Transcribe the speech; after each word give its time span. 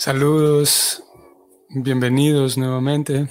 Saludos, 0.00 1.02
bienvenidos 1.70 2.56
nuevamente. 2.56 3.26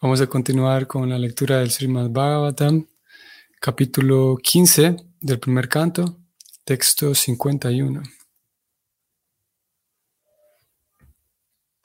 Vamos 0.00 0.18
a 0.22 0.26
continuar 0.26 0.86
con 0.86 1.10
la 1.10 1.18
lectura 1.18 1.58
del 1.58 1.70
Srimad 1.70 2.08
Bhagavatam, 2.08 2.86
capítulo 3.60 4.38
15 4.42 4.96
del 5.20 5.38
primer 5.38 5.68
canto, 5.68 6.20
texto 6.64 7.14
51. 7.14 8.02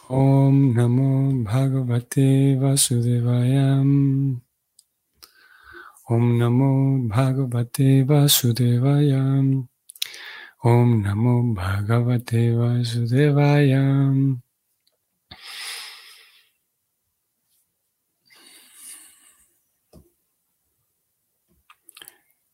Om 0.07 0.73
Namo 0.73 1.43
Bhagavate 1.43 2.55
Vasudevayam. 2.55 4.41
Om 6.05 6.38
Namo 6.38 7.00
Bhagavate 7.09 8.05
Vasudevayam. 8.05 9.68
Om 10.61 11.03
Namo 11.03 11.55
Bhagavate 11.55 12.51
Vasudevaya. 12.51 14.11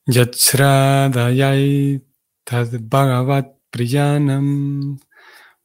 Yatsradayai 0.05 1.97
Tad 2.45 2.77
Bhagavat 2.85 3.57
Priyanam 3.73 4.99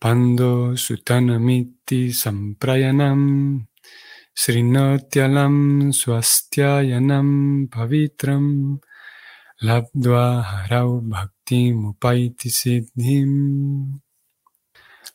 Pando 0.00 0.72
Sutanamiti 0.80 2.08
Samprayanam 2.08 3.66
Srinotyalam 4.32 5.92
Swastyayanam 5.92 7.68
Pavitram 7.68 8.80
Labdva 9.62 10.40
Harau 10.40 11.04
Bhakti 11.04 11.39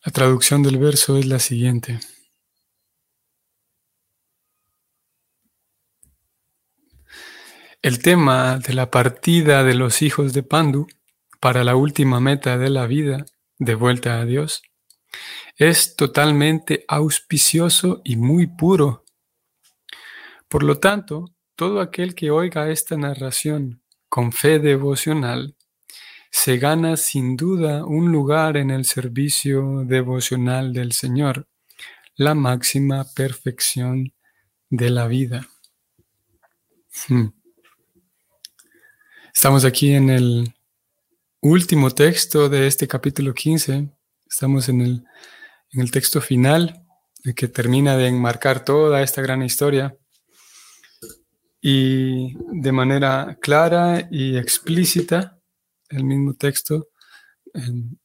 La 0.04 0.12
traducción 0.12 0.64
del 0.64 0.78
verso 0.78 1.18
es 1.18 1.26
la 1.28 1.40
siguiente. 1.40 2.00
El 7.82 8.02
tema 8.02 8.58
de 8.58 8.74
la 8.74 8.92
partida 8.92 9.64
de 9.64 9.76
los 9.76 10.02
hijos 10.02 10.34
de 10.34 10.44
Pandu 10.44 10.88
para 11.40 11.64
la 11.64 11.78
última 11.78 12.20
meta 12.20 12.58
de 12.58 12.70
la 12.70 12.86
vida, 12.86 13.26
de 13.58 13.76
vuelta 13.76 14.20
a 14.20 14.26
Dios, 14.26 14.62
es 15.56 15.96
totalmente 15.96 16.84
auspicioso 16.90 18.02
y 18.04 18.18
muy 18.18 18.48
puro. 18.48 19.06
Por 20.50 20.64
lo 20.64 20.80
tanto, 20.80 21.34
todo 21.56 21.80
aquel 21.80 22.14
que 22.14 22.30
oiga 22.30 22.70
esta 22.70 22.98
narración 22.98 23.82
con 24.10 24.34
fe 24.34 24.60
devocional, 24.60 25.55
se 26.38 26.58
gana 26.58 26.98
sin 26.98 27.38
duda 27.38 27.86
un 27.86 28.12
lugar 28.12 28.58
en 28.58 28.70
el 28.70 28.84
servicio 28.84 29.86
devocional 29.86 30.74
del 30.74 30.92
Señor, 30.92 31.48
la 32.18 32.36
máxima 32.36 33.06
perfección 33.16 34.14
de 34.70 34.90
la 34.90 35.08
vida. 35.08 35.48
Hmm. 37.08 37.28
Estamos 39.34 39.64
aquí 39.64 39.94
en 39.94 40.10
el 40.10 40.54
último 41.40 41.90
texto 41.92 42.50
de 42.50 42.68
este 42.68 42.86
capítulo 42.86 43.34
15. 43.34 43.90
Estamos 44.30 44.68
en 44.68 44.82
el, 44.82 45.06
en 45.72 45.80
el 45.80 45.90
texto 45.90 46.20
final 46.20 46.86
que 47.34 47.48
termina 47.48 47.96
de 47.96 48.08
enmarcar 48.08 48.66
toda 48.66 49.02
esta 49.02 49.22
gran 49.22 49.42
historia 49.42 49.98
y 51.62 52.36
de 52.62 52.72
manera 52.74 53.38
clara 53.42 54.10
y 54.12 54.38
explícita, 54.38 55.35
el 55.96 56.04
mismo 56.04 56.34
texto 56.34 56.90
em, 57.54 57.96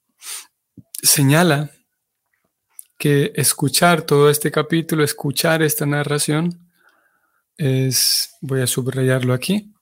señala 1.02 1.70
que 2.98 3.32
escuchar 3.34 4.02
todo 4.02 4.28
este 4.28 4.50
capítulo, 4.50 5.02
escuchar 5.02 5.62
esta 5.62 5.86
narración, 5.86 6.70
es, 7.56 8.36
voy 8.40 8.60
a 8.60 8.66
subrayarlo 8.66 9.32
aquí, 9.32 9.72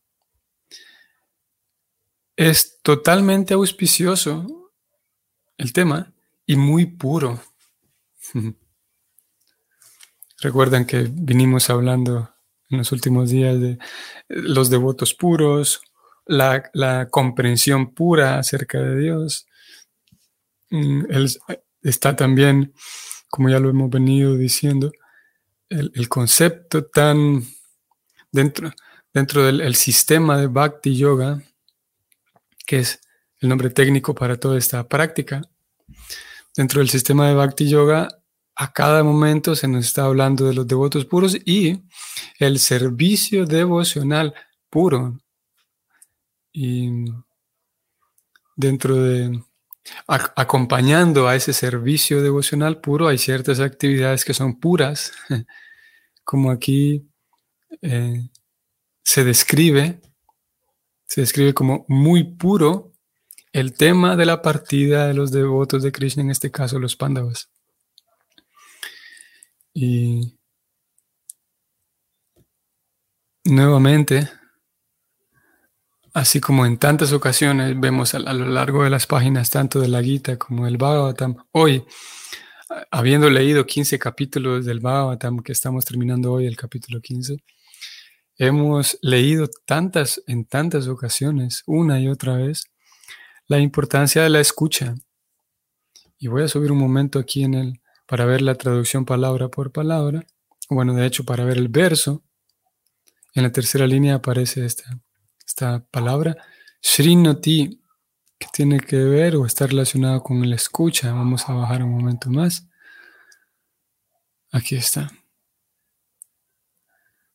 es 2.36 2.80
totalmente 2.82 3.54
auspicioso 3.54 4.70
el 5.56 5.72
tema 5.72 6.12
y 6.47 6.54
muy 6.54 6.86
puro. 6.86 7.42
Recuerdan 10.41 10.86
que 10.86 11.08
vinimos 11.10 11.68
hablando 11.68 12.32
en 12.70 12.78
los 12.78 12.92
últimos 12.92 13.30
días 13.30 13.60
de 13.60 13.78
los 14.28 14.70
devotos 14.70 15.14
puros, 15.14 15.82
la, 16.28 17.09
comprensión 17.11 17.94
pura 17.94 18.39
acerca 18.39 18.78
de 18.81 18.97
Dios. 18.97 19.47
Mm, 20.71 21.05
está 21.83 22.15
también, 22.15 22.72
como 23.28 23.49
ya 23.49 23.59
lo 23.59 23.71
hemos 23.71 23.91
venido 23.91 24.37
diciendo, 24.37 24.93
el, 25.69 26.09
concepto 26.09 26.84
tan 26.84 27.43
dentro, 28.31 28.72
dentro 29.12 29.44
del 29.44 29.75
sistema 29.75 30.39
de 30.39 30.47
Bhakti 30.47 30.97
Yoga, 30.97 31.43
que 32.66 32.81
es 32.81 33.00
el 33.41 33.49
nombre 33.49 33.71
técnico 33.71 34.15
para 34.15 34.37
toda 34.37 34.59
esta 34.59 34.87
práctica. 34.87 35.43
Dentro 36.56 36.81
del 36.81 36.89
sistema 36.89 37.28
de 37.28 37.34
Bhakti 37.34 37.69
Yoga 37.69 38.09
a 38.60 38.72
cada 38.72 39.05
momento 39.05 39.55
se 39.55 39.69
nos 39.69 39.87
está 39.87 40.05
hablando 40.05 40.45
de 40.45 40.53
los 40.53 40.66
devotos 40.66 41.05
puros 41.05 41.37
y 41.45 41.81
el 42.41 42.59
servicio 42.59 43.47
devocional 43.47 44.34
puro. 44.69 45.21
Y 46.60 46.91
dentro 48.56 48.96
de, 48.96 49.44
acompañando 50.08 51.28
a 51.28 51.36
ese 51.36 51.52
servicio 51.52 52.20
devocional 52.20 52.80
puro, 52.80 53.06
hay 53.06 53.16
ciertas 53.16 53.60
actividades 53.60 54.24
que 54.24 54.34
son 54.34 54.58
puras, 54.58 55.12
como 56.24 56.50
aquí 56.50 57.08
eh, 57.80 58.28
se 59.04 59.22
describe, 59.22 60.00
se 61.06 61.20
describe 61.20 61.54
como 61.54 61.84
muy 61.86 62.24
puro 62.24 62.92
el 63.52 63.74
tema 63.74 64.16
de 64.16 64.26
la 64.26 64.42
partida 64.42 65.06
de 65.06 65.14
los 65.14 65.30
devotos 65.30 65.84
de 65.84 65.92
Krishna, 65.92 66.24
en 66.24 66.30
este 66.32 66.50
caso 66.50 66.80
los 66.80 66.97
Pandavas. 66.97 67.48
Y 69.72 70.36
nuevamente, 73.44 74.28
así 76.18 76.40
como 76.40 76.66
en 76.66 76.78
tantas 76.78 77.12
ocasiones 77.12 77.78
vemos 77.78 78.14
a, 78.14 78.18
lo 78.18 78.46
largo 78.46 78.82
de 78.82 78.90
las 78.90 79.06
páginas 79.06 79.50
tanto 79.50 79.80
de 79.80 79.88
la 79.88 80.02
Gita 80.02 80.36
como 80.36 80.64
del 80.64 80.76
Bhagavatam, 80.76 81.36
hoy, 81.52 81.84
habiendo 82.90 83.30
leído 83.30 83.64
15 83.64 83.98
capítulos 83.98 84.66
del 84.66 84.80
Bhagavatam, 84.80 85.38
que 85.40 85.52
estamos 85.52 85.84
terminando 85.84 86.32
hoy 86.32 86.46
el 86.46 86.56
capítulo 86.56 87.00
15, 87.00 87.36
hemos 88.36 88.98
leído 89.00 89.48
tantas, 89.64 90.22
en 90.26 90.44
tantas 90.44 90.88
ocasiones, 90.88 91.62
una 91.66 92.00
y 92.00 92.08
otra 92.08 92.36
vez, 92.36 92.64
la 93.46 93.60
importancia 93.60 94.22
de 94.22 94.30
la 94.30 94.40
escucha. 94.40 94.94
Y 96.18 96.26
voy 96.26 96.42
a 96.42 96.48
subir 96.48 96.72
un 96.72 96.78
momento 96.78 97.20
aquí 97.20 97.44
en 97.44 97.54
el, 97.54 97.80
para 98.06 98.24
ver 98.24 98.42
la 98.42 98.56
traducción 98.56 99.04
palabra 99.04 99.48
por 99.48 99.70
palabra. 99.70 100.26
Bueno, 100.68 100.94
de 100.94 101.06
hecho, 101.06 101.24
para 101.24 101.44
ver 101.44 101.58
el 101.58 101.68
verso, 101.68 102.24
en 103.34 103.44
la 103.44 103.52
tercera 103.52 103.86
línea 103.86 104.16
aparece 104.16 104.64
esta, 104.64 105.00
esta 105.58 105.84
palabra, 105.91 106.36
Srinoti, 106.80 107.82
que 108.38 108.46
tiene 108.52 108.78
que 108.78 108.96
ver 108.96 109.34
o 109.34 109.44
está 109.44 109.66
relacionado 109.66 110.22
con 110.22 110.48
la 110.48 110.54
escucha. 110.54 111.12
Vamos 111.12 111.48
a 111.48 111.52
bajar 111.52 111.82
un 111.82 111.91
momento 111.91 112.30
más. 112.30 112.69
Aquí 114.52 114.76
está. 114.76 115.10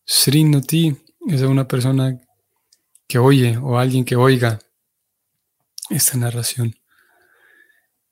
Srinoti 0.06 0.96
es 1.28 1.42
una 1.42 1.68
persona 1.68 2.18
que 3.08 3.20
oye 3.20 3.58
o 3.58 3.78
alguien 3.78 4.06
que 4.06 4.16
oiga 4.16 4.58
esta 5.90 6.18
narración. 6.18 6.74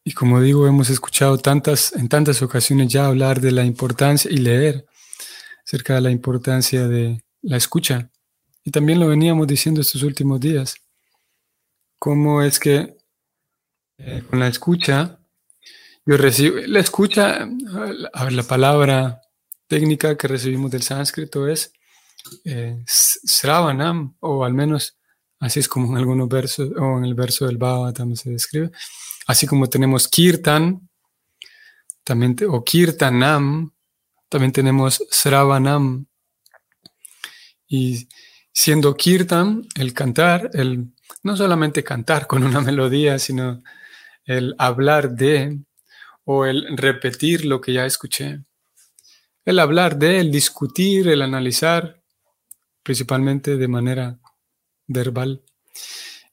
Y 0.04 0.12
como 0.12 0.42
digo, 0.42 0.68
hemos 0.68 0.90
escuchado 0.90 1.38
tantas, 1.38 1.94
en 1.94 2.10
tantas 2.10 2.42
ocasiones 2.42 2.90
ya 2.90 3.06
hablar 3.06 3.40
de 3.40 3.52
la 3.54 3.64
importancia 3.64 4.30
y 4.30 4.38
leer 4.38 4.86
acerca 5.66 5.96
de 5.96 6.02
la 6.02 6.12
importancia 6.12 6.86
de 6.90 7.24
la 7.42 7.56
escucha. 7.56 8.11
Y 8.64 8.72
también 8.72 9.00
lo 9.00 9.08
veníamos 9.08 9.48
diciendo 9.48 9.82
estos 9.82 10.04
últimos 10.04 10.40
días. 10.40 10.76
Cómo 11.98 12.42
es 12.42 12.60
que 12.60 12.96
eh, 13.98 14.24
con 14.30 14.40
la 14.40 14.48
escucha, 14.48 15.20
yo 16.06 16.18
recibo, 16.18 16.58
la 16.66 16.80
escucha, 16.80 17.48
la, 17.48 18.44
palabra 18.44 19.22
técnica 19.68 20.18
que 20.18 20.28
recibimos 20.28 20.72
del 20.72 20.82
sánscrito 20.82 21.48
es 21.48 21.72
eh, 22.46 22.84
sravanam, 22.88 24.16
o 24.20 24.44
al 24.44 24.54
menos 24.54 24.98
así 25.40 25.60
es 25.60 25.68
como 25.68 25.92
en 25.92 25.98
algunos 25.98 26.28
versos, 26.28 26.72
o 26.78 26.98
en 26.98 27.06
el 27.06 27.14
verso 27.14 27.46
del 27.46 27.58
Bhava 27.58 27.94
también 27.94 28.18
se 28.18 28.32
describe. 28.32 28.72
Así 29.28 29.46
como 29.46 29.70
tenemos 29.70 30.08
kirtan, 30.08 30.90
también 32.04 32.36
o 32.50 32.64
kirtanam, 32.64 33.72
también 34.30 34.52
tenemos 34.52 35.04
sravanam. 35.12 36.08
Y 37.68 38.08
siendo 38.54 38.96
kirtan, 38.96 39.68
el 39.76 39.94
cantar, 39.94 40.50
el 40.54 40.88
no 41.24 41.38
solamente 41.38 41.84
cantar 41.84 42.28
con 42.28 42.44
una 42.44 42.62
melodía, 42.62 43.20
sino 43.20 43.64
el 44.26 44.56
hablar 44.58 45.12
de 45.12 45.60
o 46.26 46.46
el 46.46 46.78
repetir 46.78 47.46
lo 47.46 47.60
que 47.62 47.74
ya 47.74 47.86
escuché. 47.86 48.42
El 49.44 49.60
hablar 49.60 49.98
de, 49.98 50.20
el 50.20 50.32
discutir, 50.32 51.08
el 51.08 51.22
analizar, 51.22 52.02
principalmente 52.84 53.58
de 53.58 53.68
manera 53.68 54.20
verbal. 54.88 55.44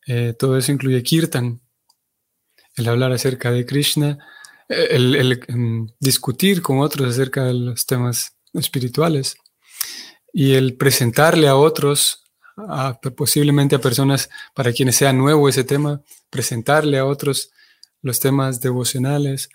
Eh, 0.07 0.35
todo 0.39 0.59
eso 0.59 0.73
incluye 0.73 1.03
kirtan, 1.03 1.61
el 2.77 2.89
hablar 2.89 3.13
acerca 3.13 3.51
de 3.51 3.65
Krishna, 3.67 4.19
el, 4.69 5.41
em, 5.49 5.89
discutir 5.99 6.61
con 6.61 6.81
otros 6.81 7.09
acerca 7.09 7.45
de 7.45 7.55
los 7.55 7.87
temas 7.87 8.37
espirituales 8.53 9.37
y 10.33 10.55
el 10.55 10.77
presentarle 10.77 11.49
a 11.49 11.57
otros, 11.57 12.25
posiblemente 13.17 13.77
a 13.77 13.81
personas 13.81 14.29
para 14.55 14.73
quienes 14.73 14.97
sea 14.97 15.13
nuevo 15.13 15.49
ese 15.49 15.65
tema, 15.65 16.03
presentarle 16.31 16.99
a 16.99 17.07
otros 17.07 17.51
los 18.03 18.21
temas 18.21 18.61
devocionales. 18.61 19.49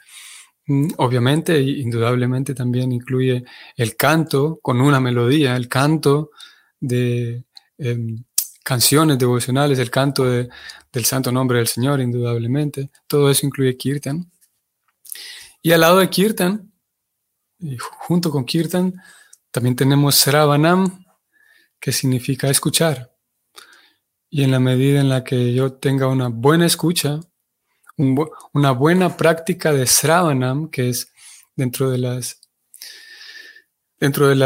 Mm, 0.68 0.90
obviamente, 0.98 1.60
indudablemente 1.60 2.54
también 2.54 2.92
incluye 2.92 3.44
el 3.76 3.96
canto 3.96 4.60
con 4.62 4.82
una 4.82 5.00
melodía, 5.00 5.56
el 5.56 5.68
canto 5.68 6.32
de 6.80 7.44
em, 7.78 8.24
canciones 8.64 9.18
devocionales, 9.18 9.80
el 9.80 9.92
canto 9.92 10.26
del 10.26 11.06
santo 11.06 11.32
nombre 11.32 11.58
del 11.58 11.68
Señor, 11.68 12.02
indudablemente. 12.02 12.90
Todo 13.08 13.30
eso 13.30 13.46
incluye 13.46 13.78
kirtan. 13.78 14.32
Y 15.62 15.72
al 15.72 15.82
lado 15.82 16.00
de 16.00 16.10
kirtan, 16.10 16.72
junto 18.08 18.32
con 18.32 18.46
kirtan, 18.46 18.94
también 19.54 19.76
tenemos 19.76 20.16
Sravanam, 20.16 21.06
que 21.80 21.92
significa 21.92 22.50
escuchar. 22.50 23.16
Y 24.30 24.44
en 24.44 24.50
la 24.50 24.60
medida 24.60 25.00
en 25.00 25.10
la 25.10 25.24
que 25.24 25.54
yo 25.54 25.74
tenga 25.74 26.08
una 26.08 26.30
buena 26.30 26.66
escucha, 26.66 27.20
una 27.96 28.72
buena 28.72 29.16
práctica 29.16 29.72
de 29.72 29.86
Sravanam, 29.86 30.70
que 30.72 30.90
es 30.90 31.14
dentro 31.56 31.92
de 31.92 32.00
las 32.00 32.42
dentro 34.00 34.28
del 34.28 34.42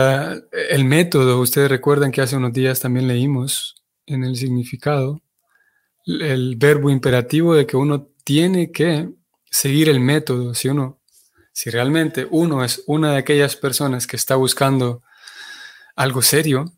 el 0.51 0.86
método, 0.86 1.39
ustedes 1.39 1.69
recuerdan 1.69 2.12
que 2.12 2.21
hace 2.21 2.36
unos 2.36 2.54
días 2.54 2.80
también 2.81 3.07
leímos 3.07 3.75
en 4.06 4.24
el 4.24 4.36
significado 4.36 5.21
el 6.06 6.56
verbo 6.57 6.89
imperativo 6.89 7.56
de 7.56 7.65
que 7.65 7.77
uno 7.77 8.09
tiene 8.24 8.71
que 8.71 9.09
seguir 9.50 9.89
el 9.89 10.00
método. 10.00 10.54
Si 10.54 10.68
uno, 10.68 10.97
si 11.57 11.71
realmente 11.71 12.27
uno 12.30 12.63
es 12.63 12.83
una 12.86 13.13
de 13.13 13.18
aquellas 13.18 13.56
personas 13.56 14.06
que 14.06 14.15
está 14.15 14.36
buscando 14.36 15.01
algo 15.95 16.21
serio, 16.21 16.71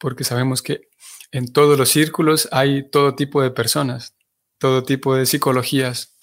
porque 0.00 0.24
sabemos 0.24 0.62
que 0.62 0.88
en 1.30 1.52
todos 1.52 1.78
los 1.78 1.88
círculos 1.88 2.48
hay 2.50 2.90
todo 2.90 3.14
tipo 3.14 3.40
de 3.40 3.52
personas, 3.52 4.16
todo 4.58 4.82
tipo 4.82 5.14
de 5.14 5.26
psicologías, 5.26 6.18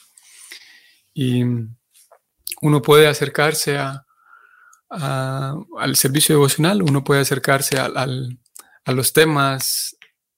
y 1.14 1.46
uno 2.62 2.82
puede 2.82 3.08
acercarse 3.08 3.78
a, 3.78 4.06
al 4.90 5.96
servicio 5.96 6.36
devocional, 6.36 6.82
uno 6.82 7.06
puede 7.06 7.22
acercarse 7.22 7.80
a 7.80 8.92
los 8.92 9.14
temas 9.14 9.96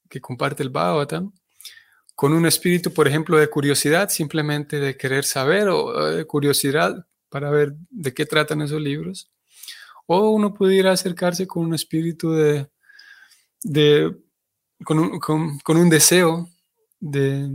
que 0.07 0.21
comparte 0.21 0.61
el 0.61 0.69
Bhagavatam, 0.69 1.33
con 2.17 2.33
un 2.33 2.47
espíritu, 2.47 2.91
por 2.91 3.07
ejemplo, 3.07 3.37
de 3.37 3.47
curiosidad, 3.47 4.09
simplemente 4.09 4.79
de 4.79 4.97
querer 4.97 5.23
saber 5.23 5.69
o 5.69 6.07
de 6.07 6.25
curiosidad 6.25 7.05
para 7.29 7.51
ver 7.51 7.75
de 7.91 8.11
qué 8.11 8.25
tratan 8.25 8.63
esos 8.63 8.81
libros. 8.81 9.31
O 10.07 10.31
uno 10.31 10.51
pudiera 10.51 10.91
acercarse 10.91 11.45
con 11.45 11.67
un 11.67 11.75
espíritu 11.75 12.31
de, 12.31 12.71
de 13.61 14.17
con, 14.83 14.97
un, 14.97 15.89
deseo 15.91 16.49
de, 16.99 17.51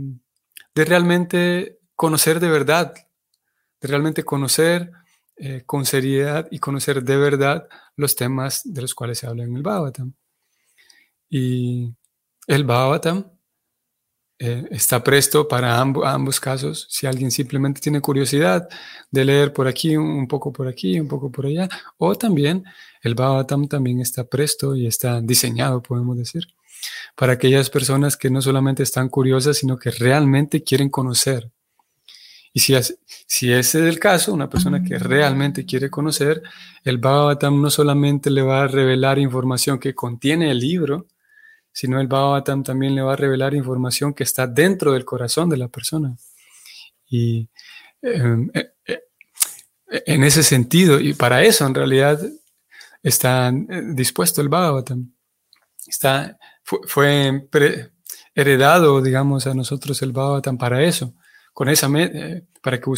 de, 0.73 0.85
realmente 0.85 1.79
conocer 1.93 2.39
de 2.39 2.49
verdad, 2.49 2.93
de 3.81 3.87
realmente 3.89 4.23
conocer 4.23 4.91
eh, 5.35 5.63
con 5.65 5.85
seriedad 5.85 6.47
y 6.51 6.59
conocer 6.59 7.03
de 7.03 7.17
verdad 7.17 7.67
los 7.97 8.15
temas 8.15 8.61
de 8.63 8.81
los 8.81 8.95
cuales 8.95 9.17
se 9.17 9.27
habla 9.27 9.43
en 9.43 9.57
el 9.57 9.61
Bhagavatam. 9.61 10.13
Y 11.29 11.93
el 12.47 12.63
Bhavatam 12.63 13.32
eh, 14.45 14.67
está 14.71 15.01
presto 15.01 15.47
para 15.47 15.79
ambos 15.79 16.37
casos. 16.41 16.85
Si 16.89 17.07
alguien 17.07 17.31
simplemente 17.31 17.79
tiene 17.79 18.01
curiosidad 18.01 18.67
de 19.09 19.23
leer 19.23 19.53
por 19.53 19.69
aquí, 19.69 19.95
un 19.95 20.27
poco 20.27 20.51
por 20.51 20.67
aquí, 20.67 20.99
un 20.99 21.07
poco 21.07 21.31
por 21.31 21.45
allá, 21.45 21.69
o 21.97 22.13
también 22.15 22.65
el 23.03 23.15
Bhavatam 23.15 23.69
también 23.69 24.01
está 24.01 24.25
presto 24.25 24.75
y 24.75 24.85
está 24.85 25.21
diseñado, 25.21 25.81
podemos 25.81 26.17
decir, 26.17 26.45
para 27.15 27.31
aquellas 27.33 27.69
personas 27.69 28.17
que 28.17 28.29
no 28.29 28.41
solamente 28.41 28.83
están 28.83 29.07
curiosas, 29.07 29.55
sino 29.55 29.77
que 29.77 29.91
realmente 29.91 30.61
quieren 30.61 30.89
conocer. 30.89 31.49
Y 32.51 32.59
si, 32.59 32.75
si 33.25 33.49
ese 33.53 33.79
es 33.79 33.85
el 33.85 33.97
caso, 33.97 34.33
una 34.33 34.49
persona 34.49 34.83
que 34.83 34.99
realmente 34.99 35.65
quiere 35.65 35.89
conocer, 35.89 36.43
el 36.83 36.97
Bhavatam 36.97 37.61
no 37.61 37.69
solamente 37.69 38.29
le 38.29 38.41
va 38.41 38.63
a 38.63 38.67
revelar 38.67 39.19
información 39.19 39.79
que 39.79 39.95
contiene 39.95 40.51
el 40.51 40.59
libro, 40.59 41.07
sino 41.73 41.99
el 41.99 42.07
Bhavatam 42.07 42.63
también 42.63 42.93
le 42.95 43.01
va 43.01 43.13
a 43.13 43.17
revelar 43.17 43.55
información 43.55 44.13
que 44.13 44.23
está 44.23 44.45
dentro 44.45 44.93
del 44.93 45.05
corazón 45.05 45.49
de 45.49 45.57
la 45.57 45.67
persona. 45.67 46.15
Y 47.09 47.49
em, 48.01 48.49
eh, 48.53 48.73
eh, 48.85 49.01
en 50.05 50.23
ese 50.23 50.43
sentido, 50.43 50.99
y 50.99 51.13
para 51.13 51.43
eso 51.43 51.65
en 51.65 51.73
realidad 51.73 52.21
está 53.01 53.49
eh, 53.49 53.81
dispuesto 53.87 54.41
el 54.41 54.49
Bhavatam. 54.49 55.13
Está, 55.87 56.37
fue, 56.63 57.49
heredado, 58.35 59.01
digamos, 59.01 59.47
a 59.47 59.53
nosotros 59.53 60.01
el 60.03 60.11
Bhavatam 60.11 60.57
para 60.57 60.83
eso, 60.83 61.13
con 61.53 61.69
esa 61.69 61.89
para 62.61 62.79
que 62.79 62.91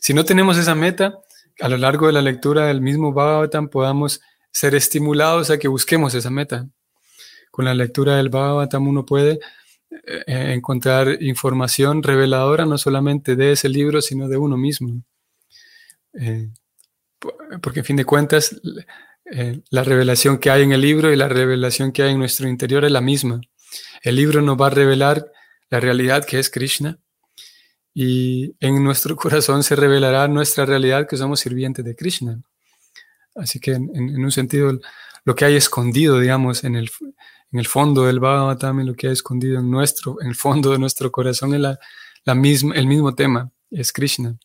si 0.00 0.14
no 0.14 0.24
tenemos 0.24 0.58
esa 0.58 0.74
meta, 0.74 1.18
a 1.60 1.68
lo 1.68 1.76
largo 1.76 2.06
de 2.06 2.12
la 2.12 2.22
lectura 2.22 2.66
del 2.66 2.80
mismo 2.80 3.12
Bhavatam 3.12 3.68
podamos 3.68 4.20
ser 4.50 4.74
estimulados 4.74 5.50
a 5.50 5.58
que 5.58 5.68
busquemos 5.68 6.14
esa 6.14 6.30
meta 6.30 6.66
con 7.56 7.64
la 7.64 7.72
lectura 7.72 8.18
del 8.18 8.28
Bhagavatam 8.28 8.86
uno 8.86 9.06
puede 9.06 9.40
eh, 9.90 10.52
encontrar 10.52 11.22
información 11.22 12.02
reveladora 12.02 12.66
no 12.66 12.76
solamente 12.76 13.34
de 13.34 13.52
ese 13.52 13.70
libro, 13.70 14.02
sino 14.02 14.28
de 14.28 14.36
uno 14.36 14.58
mismo. 14.58 15.02
Eh, 16.12 16.50
porque 17.62 17.78
en 17.78 17.86
fin 17.86 17.96
de 17.96 18.04
cuentas, 18.04 18.60
eh, 19.32 19.62
la 19.70 19.84
revelación 19.84 20.36
que 20.36 20.50
hay 20.50 20.64
en 20.64 20.72
el 20.72 20.82
libro 20.82 21.10
y 21.10 21.16
la 21.16 21.28
revelación 21.28 21.92
que 21.92 22.02
hay 22.02 22.12
en 22.12 22.18
nuestro 22.18 22.46
interior 22.46 22.84
es 22.84 22.92
la 22.92 23.00
misma. 23.00 23.40
El 24.02 24.16
libro 24.16 24.42
nos 24.42 24.60
va 24.60 24.66
a 24.66 24.76
revelar 24.82 25.32
la 25.70 25.80
realidad 25.80 26.26
que 26.26 26.38
es 26.38 26.50
Krishna 26.50 26.98
y 27.94 28.54
en 28.60 28.84
nuestro 28.84 29.16
corazón 29.24 29.62
se 29.62 29.76
revelará 29.76 30.28
nuestra 30.28 30.66
realidad 30.66 31.08
que 31.08 31.16
somos 31.16 31.40
sirvientes 31.40 31.86
de 31.86 31.96
Krishna. 31.96 32.38
Así 33.34 33.60
que 33.60 33.72
en 33.72 34.22
un 34.22 34.30
sentido, 34.30 34.78
lo 35.24 35.34
que 35.34 35.46
hay 35.46 35.56
escondido, 35.56 36.20
digamos, 36.20 36.64
en 36.64 36.74
el, 36.76 36.90
en 37.56 37.60
el 37.60 37.66
fondo 37.66 38.04
del 38.04 38.20
Bhagavatam, 38.20 38.80
lo 38.80 38.94
que 38.94 39.08
ha 39.08 39.12
escondido 39.12 39.58
en 39.58 39.70
nuestro, 39.70 40.20
en 40.20 40.28
el 40.28 40.34
fondo 40.34 40.72
de 40.72 40.78
nuestro 40.78 41.10
corazón 41.10 41.54
es 41.54 41.60
la, 41.60 41.78
el 42.26 42.86
mismo 42.86 43.14
tema, 43.14 43.50
es 43.70 43.94
Krishna. 43.94 44.36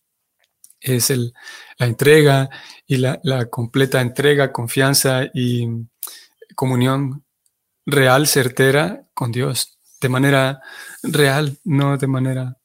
Es 0.80 1.10
el, 1.10 1.34
la 1.78 1.88
entrega 1.88 2.50
y 2.88 2.96
la, 2.96 3.20
la 3.24 3.48
completa 3.48 4.00
entrega, 4.00 4.54
confianza 4.54 5.26
y 5.34 5.68
comunión 6.56 7.26
real, 7.86 8.28
certera 8.28 9.06
con 9.14 9.34
Dios, 9.34 9.78
de 10.00 10.08
manera 10.08 10.62
real, 11.04 11.60
no 11.66 11.98
de 11.98 12.08
manera 12.08 12.58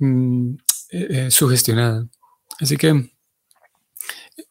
mm, 0.00 0.54
eh, 0.90 1.06
eh, 1.10 1.30
sugestionada. 1.30 2.06
Así 2.60 2.76
que 2.76 3.10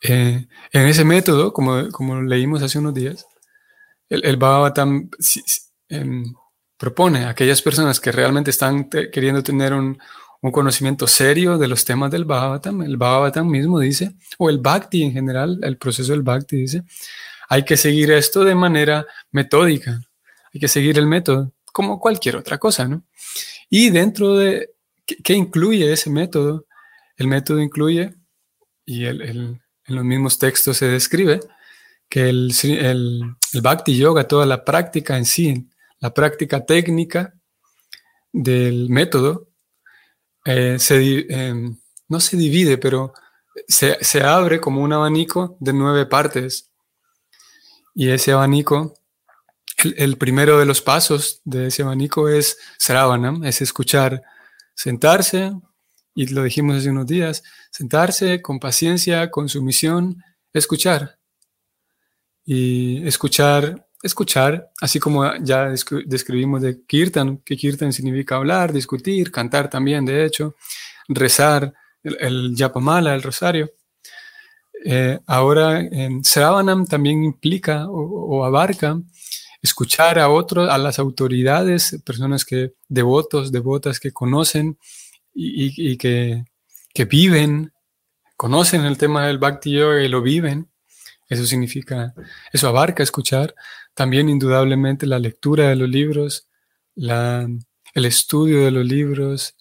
eh, 0.02 0.48
en 0.72 0.88
ese 0.88 1.06
método, 1.06 1.54
como, 1.54 1.92
como 1.92 2.24
leímos 2.24 2.64
hace 2.64 2.80
unos 2.80 2.96
días, 2.96 3.28
el, 4.10 4.26
el 4.26 4.38
Bhagavatam 4.38 5.10
em, 5.90 6.24
propone 6.78 7.26
a 7.26 7.30
aquellas 7.30 7.62
personas 7.62 8.00
que 8.00 8.12
realmente 8.12 8.52
están 8.52 8.90
queriendo 8.90 9.44
tener 9.44 9.74
un, 9.74 9.98
conocimiento 10.52 11.08
serio 11.08 11.58
de 11.58 11.68
los 11.68 11.86
temas 11.86 12.12
del 12.12 12.24
Bhagavatam. 12.24 12.84
El 12.84 12.98
Bhagavatam 12.98 13.48
mismo 13.48 13.80
dice, 13.80 14.12
o 14.38 14.48
el 14.48 14.60
Bhakti 14.60 15.02
en 15.02 15.12
general, 15.12 15.60
el 15.64 15.78
proceso 15.78 16.12
del 16.12 16.22
Bhakti 16.22 16.58
dice, 16.58 16.84
hay 17.50 17.66
que 17.66 17.76
seguir 17.76 18.12
esto 18.12 18.44
de 18.44 18.54
manera 18.54 19.08
metódica, 19.32 20.00
hay 20.54 20.60
que 20.60 20.68
seguir 20.68 21.00
el 21.00 21.08
método, 21.08 21.52
como 21.74 22.00
cualquier 22.00 22.36
otra 22.36 22.60
cosa, 22.60 22.88
¿no? 22.88 23.02
Y 23.72 23.90
dentro 23.90 24.36
de, 24.36 24.70
¿qué, 25.08 25.34
incluye 25.34 25.92
ese 25.92 26.12
método? 26.12 26.68
El 27.18 27.28
método 27.28 27.60
incluye, 27.60 28.14
y 28.86 29.06
en 29.08 29.60
los 29.88 30.06
mismos 30.06 30.38
textos 30.38 30.78
se 30.78 30.86
describe, 30.86 31.40
que 32.10 32.30
el, 32.30 32.54
el, 32.64 33.36
Bhakti 33.62 33.98
Yoga, 33.98 34.28
toda 34.28 34.46
la 34.46 34.64
práctica 34.64 35.18
en 35.18 35.26
sí, 35.26 35.70
la 36.00 36.14
práctica 36.14 36.66
técnica 36.66 37.34
del 38.32 38.90
método, 38.90 39.50
eh, 40.46 40.78
em, 41.30 41.78
no 42.08 42.20
se 42.20 42.38
divide, 42.38 42.78
pero 42.78 43.14
se, 43.68 43.98
se, 44.04 44.22
abre 44.22 44.60
como 44.60 44.82
un 44.82 44.94
abanico 44.94 45.58
de 45.60 45.74
nueve 45.74 46.06
partes. 46.06 46.72
Y 47.94 48.10
ese 48.10 48.34
abanico, 48.34 48.94
el, 49.96 50.18
primero 50.18 50.60
de 50.60 50.66
los 50.66 50.82
pasos 50.82 51.42
de 51.46 51.68
ese 51.68 51.84
abanico 51.84 52.30
es 52.30 52.58
Sravanam, 52.80 53.44
es 53.44 53.62
escuchar, 53.62 54.22
sentarse 54.74 55.54
y 56.14 56.28
lo 56.28 56.44
dijimos 56.44 56.78
hace 56.78 56.90
unos 56.90 57.08
días, 57.08 57.44
sentarse 57.72 58.42
con 58.42 58.60
paciencia, 58.60 59.30
con 59.30 59.50
sumisión, 59.50 60.24
escuchar. 60.54 61.20
Y 62.46 63.06
escuchar, 63.08 63.88
escuchar, 64.04 64.72
así 64.80 65.00
como 65.00 65.36
ya 65.38 65.74
describimos 66.06 66.62
de 66.62 66.86
Kirtan, 66.86 67.38
que 67.40 67.58
Kirtan 67.58 67.92
significa 67.92 68.36
hablar, 68.36 68.72
discutir, 68.72 69.32
cantar 69.32 69.70
también, 69.70 70.06
de 70.06 70.26
hecho, 70.26 70.56
rezar, 71.08 71.74
el, 72.04 72.18
el 72.20 72.56
Yapamala, 72.56 73.16
el 73.16 73.24
rosario. 73.24 73.72
Eh, 74.88 75.20
ahora 75.26 75.80
en 75.80 76.24
Sravanam 76.24 76.86
también 76.86 77.24
implica 77.24 77.88
o, 77.90 78.46
abarca 78.46 79.02
escuchar 79.60 80.20
a 80.20 80.30
otros, 80.30 80.70
a 80.70 80.78
las 80.78 81.00
autoridades, 81.00 82.00
personas 82.06 82.46
que, 82.46 82.74
devotos, 82.88 83.52
devotas 83.52 84.00
que 84.00 84.12
conocen 84.12 84.78
y, 85.34 85.98
que, 85.98 86.46
que, 86.94 87.06
viven, 87.06 87.74
conocen 88.38 88.86
el 88.86 89.00
tema 89.00 89.26
del 89.26 89.40
Bhakti 89.40 89.72
Yoga 89.72 90.04
y 90.04 90.08
lo 90.08 90.22
viven. 90.22 90.70
Eso 91.30 91.46
significa, 91.46 92.14
eso 92.52 92.68
abarca 92.68 93.04
escuchar. 93.04 93.56
También 93.94 94.30
indudablemente 94.30 95.08
la 95.08 95.20
lectura 95.20 95.70
de 95.70 95.76
los 95.76 95.90
libros, 95.90 96.48
la, 96.96 97.48
el 97.94 98.06
estudio 98.06 98.64
de 98.64 98.72
los 98.72 98.86
libros, 98.86 99.56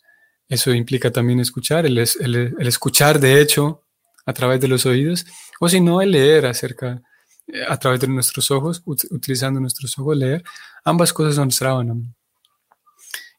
eso 0.48 0.72
implica 0.74 1.10
también 1.10 1.40
escuchar, 1.40 1.86
el, 1.86 1.98
el 1.98 2.66
escuchar 2.66 3.18
de 3.18 3.40
hecho 3.40 3.82
a 4.26 4.32
través 4.32 4.60
de 4.60 4.68
los 4.68 4.86
oídos, 4.86 5.26
o 5.60 5.68
si 5.68 5.80
no, 5.80 6.00
el 6.00 6.10
leer 6.10 6.46
acerca, 6.46 7.02
eh, 7.46 7.64
a 7.68 7.78
través 7.78 8.00
de 8.00 8.08
nuestros 8.08 8.50
ojos, 8.50 8.82
utilizando 8.84 9.60
nuestros 9.60 9.98
ojos, 9.98 10.16
leer. 10.16 10.42
Ambas 10.84 11.12
cosas 11.12 11.34
son 11.34 11.50
Sravanam. 11.50 12.14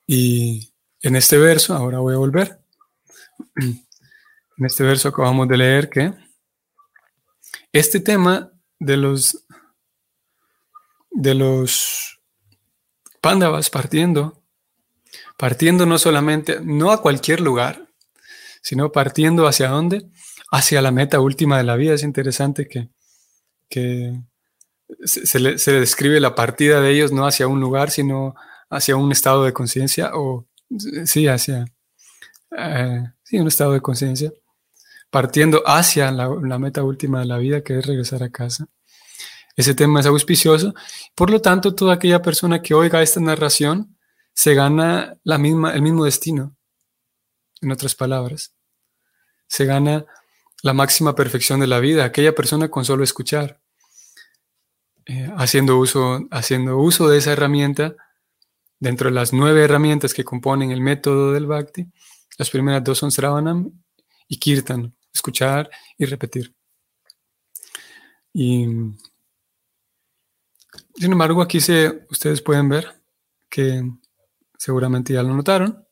Y 0.08 0.72
en 1.02 1.16
este 1.16 1.38
verso, 1.38 1.74
ahora 1.76 2.00
voy 2.00 2.14
a 2.14 2.18
volver. 2.18 2.60
En 4.58 4.66
este 4.66 4.86
verso 4.86 5.10
acabamos 5.10 5.50
de 5.50 5.58
leer 5.58 5.90
que 5.90 6.14
este 7.80 8.00
tema 8.00 8.52
de 8.80 8.98
los 8.98 9.46
de 11.12 11.34
los 11.34 12.20
pándavas 13.22 13.70
partiendo, 13.70 14.44
partiendo 15.38 15.86
no 15.86 15.98
solamente, 15.98 16.60
no 16.62 16.92
a 16.92 17.02
cualquier 17.02 17.40
lugar, 17.40 17.88
sino 18.62 18.92
partiendo 18.92 19.48
hacia 19.48 19.70
dónde? 19.70 20.10
hacia 20.52 20.82
la 20.82 20.92
meta 20.92 21.20
última 21.20 21.58
de 21.58 21.64
la 21.64 21.76
vida. 21.76 21.94
Es 21.94 22.04
interesante 22.04 22.68
que, 22.68 22.90
se, 25.04 25.40
le, 25.40 25.56
describe 25.56 26.20
la 26.20 26.36
partida 26.36 26.82
de 26.82 26.92
ellos 26.92 27.12
no 27.12 27.26
hacia 27.26 27.48
un 27.48 27.60
lugar, 27.60 27.92
sino 27.92 28.36
hacia 28.70 28.96
un 28.96 29.12
estado 29.12 29.44
de 29.44 29.54
conciencia, 29.54 30.12
o 30.14 30.48
sí, 31.06 31.28
hacia 31.28 31.66
eh, 32.58 33.04
un 33.34 33.48
estado 33.48 33.74
de 33.74 33.82
conciencia, 33.82 34.32
partiendo 35.10 35.64
hacia 35.66 36.12
la, 36.12 36.60
meta 36.60 36.84
última 36.84 37.20
de 37.20 37.26
la 37.26 37.38
vida, 37.38 37.62
que 37.62 37.80
es 37.80 37.86
regresar 37.86 38.24
a 38.24 38.30
casa. 38.30 38.68
Ese 39.56 39.74
tema 39.74 40.02
es 40.02 40.06
auspicioso. 40.06 40.74
Por 41.16 41.30
lo 41.30 41.42
tanto, 41.42 41.74
toda 41.74 41.94
aquella 41.94 42.22
persona 42.22 42.62
que 42.62 42.74
oiga 42.74 43.02
esta 43.02 43.20
narración 43.20 43.98
se 44.34 44.54
gana 44.54 45.18
la 45.24 45.38
misma, 45.38 45.74
el 45.74 45.82
mismo 45.82 46.04
destino. 46.04 46.56
En 47.62 47.72
otras 47.72 47.96
palabras, 47.96 48.54
se 49.48 49.66
gana 49.66 50.06
la 50.62 50.74
máxima 50.74 51.16
perfección 51.16 51.60
de 51.60 51.68
la 51.68 51.80
vida, 51.80 52.04
aquella 52.04 52.36
persona 52.36 52.70
con 52.70 52.84
solo 52.84 53.04
escuchar, 53.04 53.62
eh, 55.06 55.32
haciendo, 55.38 55.78
uso, 55.78 56.28
haciendo 56.32 56.78
uso 56.78 57.08
de 57.08 57.20
esa 57.20 57.32
herramienta, 57.32 57.96
dentro 58.80 59.10
de 59.10 59.16
las 59.16 59.32
nueve 59.32 59.64
herramientas 59.64 60.14
que 60.14 60.26
componen 60.26 60.72
el 60.72 60.82
método 60.82 61.32
del 61.32 61.46
Bhakti, 61.46 61.88
las 62.38 62.50
primeras 62.50 62.84
dos 62.84 62.98
son 62.98 63.12
Sravanam 63.12 63.72
y 64.28 64.38
Kirtan, 64.38 64.96
escuchar 65.14 65.70
y 65.98 66.06
repetir. 66.06 66.54
Y 68.34 68.66
sin 70.96 71.12
embargo, 71.12 71.42
aquí 71.42 71.60
se, 71.60 72.06
ustedes 72.10 72.42
pueden 72.42 72.70
ver 72.70 73.02
que 73.50 73.84
seguramente 74.58 75.14
ya 75.14 75.24
lo 75.24 75.34
notaron. 75.34 75.86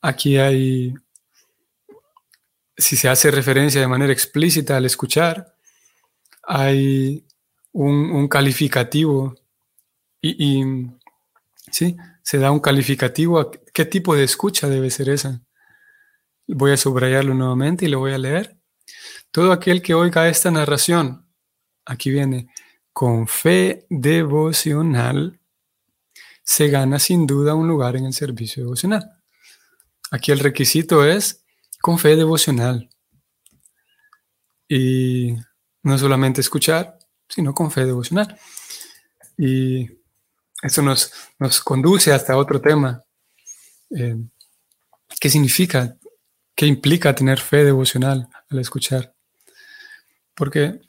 Aquí 0.00 0.36
hay 0.36 0.94
si 2.78 2.96
se 2.96 3.08
hace 3.08 3.30
referencia 3.32 3.80
de 3.80 3.88
manera 3.88 4.12
explícita 4.12 4.76
al 4.76 4.86
escuchar, 4.86 5.56
hay 6.44 7.26
un, 7.72 8.28
calificativo 8.28 9.34
y, 10.22 10.62
sí, 11.70 11.96
se 12.22 12.38
da 12.38 12.52
un 12.52 12.60
calificativo 12.60 13.40
a 13.40 13.50
qué 13.50 13.84
tipo 13.84 14.14
de 14.14 14.24
escucha 14.24 14.68
debe 14.68 14.90
ser 14.90 15.08
esa. 15.08 15.42
Voy 16.48 16.72
a 16.72 16.76
subrayarlo 16.76 17.34
nuevamente 17.34 17.84
y 17.84 17.88
lo 17.88 17.98
voy 17.98 18.12
a 18.12 18.18
leer. 18.18 18.58
Todo 19.30 19.52
aquel 19.52 19.82
que 19.82 19.94
oiga 19.94 20.28
esta 20.28 20.50
narración, 20.50 21.26
aquí 21.84 22.10
viene, 22.10 22.48
con 22.92 23.28
fe 23.28 23.86
devocional, 23.90 25.38
se 26.42 26.68
gana 26.68 26.98
sin 26.98 27.26
duda 27.26 27.54
un 27.54 27.68
lugar 27.68 27.96
en 27.96 28.06
el 28.06 28.14
servicio 28.14 28.62
devocional. 28.62 29.20
Aquí 30.10 30.32
el 30.32 30.38
requisito 30.38 31.04
es 31.04 31.44
con 31.82 31.98
fe 31.98 32.16
devocional. 32.16 32.88
Y 34.66 35.36
no 35.82 35.98
solamente 35.98 36.40
escuchar, 36.40 36.98
sino 37.28 37.52
con 37.52 37.70
fe 37.70 37.84
devocional. 37.84 38.38
Y 39.36 39.86
eso 40.62 40.80
nos, 40.80 41.12
nos 41.38 41.60
conduce 41.60 42.12
hasta 42.12 42.38
otro 42.38 42.58
tema. 42.62 43.04
Eh, 43.90 44.16
¿Qué 45.20 45.28
significa? 45.28 45.97
¿Qué 46.58 46.66
implica 46.66 47.14
tener 47.14 47.38
fe 47.38 47.62
devocional 47.62 48.28
al 48.50 48.58
escuchar? 48.58 49.14
Porque 50.34 50.80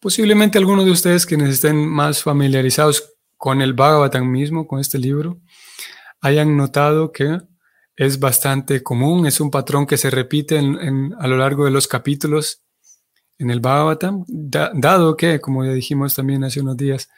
posiblemente 0.00 0.56
algunos 0.56 0.86
de 0.86 0.90
ustedes 0.90 1.26
quienes 1.26 1.50
estén 1.50 1.76
más 1.86 2.22
familiarizados 2.22 3.12
con 3.36 3.60
el 3.60 3.74
Bhagavatam 3.74 4.26
mismo, 4.26 4.66
con 4.66 4.80
este 4.80 4.98
libro, 4.98 5.42
hayan 6.22 6.56
notado 6.56 7.12
que 7.12 7.42
es 7.94 8.18
bastante 8.18 8.82
común, 8.82 9.26
es 9.26 9.38
un 9.38 9.50
patrón 9.50 9.86
que 9.86 9.98
se 9.98 10.08
repite 10.08 10.56
a 10.56 11.26
lo 11.26 11.36
largo 11.36 11.66
de 11.66 11.70
los 11.70 11.86
capítulos 11.86 12.62
en 13.36 13.50
el 13.50 13.60
Bhagavatam, 13.60 14.24
dado 14.26 15.14
que, 15.14 15.40
como 15.40 15.66
ya 15.66 15.72
dijimos 15.72 16.14
también 16.14 16.42
hace 16.42 16.62
unos 16.62 16.78
días, 16.78 17.10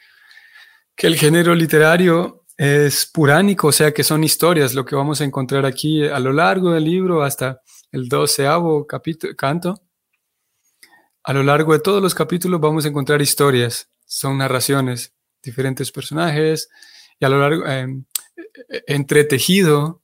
que 0.97 1.07
el 1.07 1.15
género 1.15 1.55
literario 1.55 2.40
es 2.57 3.05
puránico, 3.05 3.67
o 3.67 3.71
sea 3.71 3.93
que 3.93 4.03
son 4.03 4.23
historias, 4.23 4.73
lo 4.73 4.85
que 4.85 4.95
vamos 4.95 5.21
a 5.21 5.23
encontrar 5.23 5.65
aquí 5.65 6.07
a 6.07 6.19
lo 6.19 6.33
largo 6.33 6.71
del 6.71 6.83
libro 6.83 7.23
hasta 7.23 7.61
el 7.91 8.07
doceavo 8.07 8.85
capítulo, 8.85 9.35
canto. 9.35 9.81
A 11.23 11.33
lo 11.33 11.43
largo 11.43 11.73
de 11.73 11.79
todos 11.79 12.01
los 12.01 12.15
capítulos 12.15 12.59
vamos 12.59 12.85
a 12.85 12.89
encontrar 12.89 13.21
historias, 13.21 13.89
son 14.05 14.37
narraciones, 14.37 15.13
diferentes 15.41 15.91
personajes, 15.91 16.69
y 17.19 17.25
a 17.25 17.29
lo 17.29 17.39
largo, 17.39 17.65
eh, 17.67 17.87
entretejido 18.87 20.01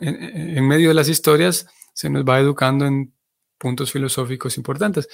en, 0.00 0.66
medio 0.66 0.88
de 0.88 0.94
las 0.94 1.08
historias 1.08 1.66
se 1.92 2.10
nos 2.10 2.24
va 2.24 2.40
educando 2.40 2.86
en 2.86 3.14
puntos 3.58 3.92
filosóficos 3.92 4.56
importantes. 4.56 5.08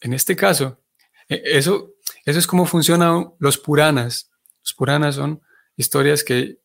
En 0.00 0.12
este 0.12 0.36
caso, 0.36 0.80
e, 1.28 1.42
eso, 1.44 1.94
eso 2.24 2.38
es 2.38 2.46
como 2.46 2.66
funcionan 2.66 3.32
los 3.38 3.58
Puranas. 3.58 4.30
Los 4.62 4.74
Puranas 4.74 5.16
son 5.16 5.42
historias 5.80 6.22
que 6.22 6.58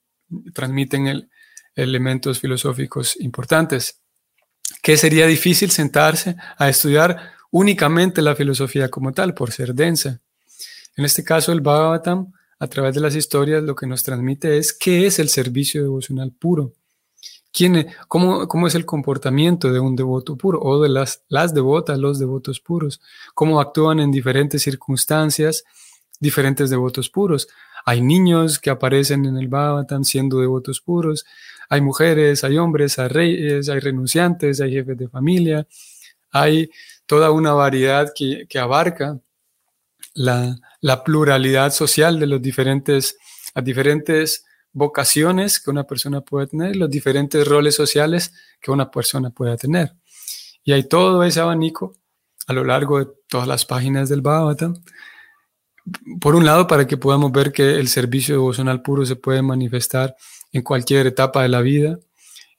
transmiten 0.54 1.30
elementos 1.76 2.40
filosóficos 2.40 3.20
importantes. 3.20 4.02
Que 4.82 4.98
sería 4.98 5.26
difícil 5.26 5.72
sentarse 5.72 6.36
a 6.58 6.70
estudiar 6.70 7.32
únicamente 7.52 8.22
la 8.22 8.36
filosofía 8.36 8.90
como 8.90 9.12
tal, 9.14 9.34
por 9.34 9.52
ser 9.52 9.74
densa. 9.74 10.22
En 10.96 11.06
este 11.06 11.24
caso, 11.24 11.52
el 11.52 11.62
Bhagavatam, 11.62 12.32
a 12.60 12.68
través 12.68 12.96
de 12.96 13.02
las 13.02 13.16
historias, 13.16 13.64
lo 13.64 13.76
que 13.76 13.88
nos 13.88 14.04
transmite 14.04 14.58
es 14.58 14.74
qué 14.74 15.06
es 15.06 15.20
el 15.20 15.30
servicio 15.30 15.82
devocional 15.82 16.32
puro 16.32 16.74
cómo, 18.08 18.68
es 18.68 18.76
el 18.76 18.86
comportamiento 18.86 19.72
de 19.72 19.80
un 19.80 19.96
devoto 19.96 20.36
puro 20.36 20.60
o 20.62 20.82
de 20.82 20.90
las, 20.90 21.24
las 21.30 21.54
devotas, 21.54 21.98
los 21.98 22.20
devotos 22.20 22.60
puros? 22.60 23.02
¿Cómo 23.34 23.60
actúan 23.60 24.00
en 24.00 24.12
diferentes 24.12 24.62
circunstancias 24.62 25.64
diferentes 26.20 26.70
devotos 26.70 27.10
puros? 27.10 27.48
Hay 27.86 28.02
niños 28.02 28.60
que 28.60 28.70
aparecen 28.70 29.26
en 29.26 29.38
el 29.38 29.48
Bhavatam 29.48 30.04
siendo 30.04 30.40
devotos 30.40 30.82
puros, 30.82 31.26
hay 31.70 31.82
mujeres, 31.82 32.44
hay 32.44 32.58
hombres, 32.58 33.00
hay 33.00 33.08
reyes, 33.08 33.70
hay 33.70 33.80
renunciantes, 33.80 34.62
hay 34.62 34.74
jefes 34.74 34.98
de 34.98 35.10
familia, 35.10 35.68
hay 36.32 36.70
toda 37.06 37.32
una 37.32 37.54
variedad 37.54 38.12
que, 38.16 38.48
abarca 38.60 39.20
la, 40.14 40.58
pluralidad 41.04 41.72
social 41.72 42.20
de 42.20 42.28
los 42.28 42.42
diferentes, 42.42 43.18
las 43.54 43.64
diferentes 43.64 44.46
vocaciones 44.72 45.60
que 45.60 45.72
una 45.72 45.86
persona 45.86 46.22
puede 46.22 46.48
tener, 46.48 46.76
los 46.76 46.90
diferentes 46.90 47.48
roles 47.48 47.76
sociales 47.76 48.34
que 48.60 48.72
una 48.72 48.92
persona 48.92 49.30
pueda 49.30 49.56
tener. 49.58 49.94
Y 50.64 50.74
hay 50.74 50.84
todo 50.84 51.24
ese 51.24 51.40
abanico 51.40 51.96
a 52.48 52.54
lo 52.54 52.64
largo 52.64 53.00
de 53.00 53.08
todas 53.30 53.48
las 53.48 53.66
páginas 53.66 54.10
del 54.10 54.22
Bhagavatam. 54.22 54.76
Por 56.20 56.36
un 56.36 56.46
lado, 56.46 56.68
para 56.68 56.88
que 56.88 56.98
podamos 56.98 57.32
ver 57.32 57.52
que 57.52 57.76
el 57.76 57.88
servicio 57.88 58.36
devocional 58.36 58.82
puro 58.82 59.06
se 59.06 59.16
puede 59.16 59.42
manifestar 59.42 60.16
en 60.52 60.64
cualquier 60.64 61.08
etapa 61.08 61.44
de 61.44 61.50
la 61.50 61.62
vida, 61.62 62.00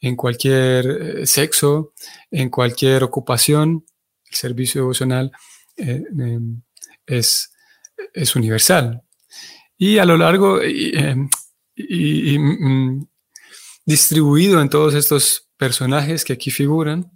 en 0.01 0.17
cualquier 0.17 0.87
eh, 0.87 1.27
sexo, 1.27 1.93
en 2.31 2.51
cualquier 2.51 3.03
ocupación. 3.03 3.85
El 4.31 4.37
servicio 4.37 4.83
devocional 4.83 5.33
eh, 5.77 6.05
em, 6.19 6.63
es, 7.07 7.53
es, 8.13 8.37
universal. 8.37 9.03
Y 9.77 9.99
a 9.99 10.05
lo 10.05 10.17
largo 10.17 10.63
y, 10.63 10.93
em, 10.95 11.29
mm, 11.77 13.07
distribuido 13.85 14.61
en 14.61 14.69
todos 14.69 14.95
estos 14.95 15.49
personajes 15.57 16.25
que 16.25 16.33
aquí 16.33 16.51
figuran, 16.51 17.11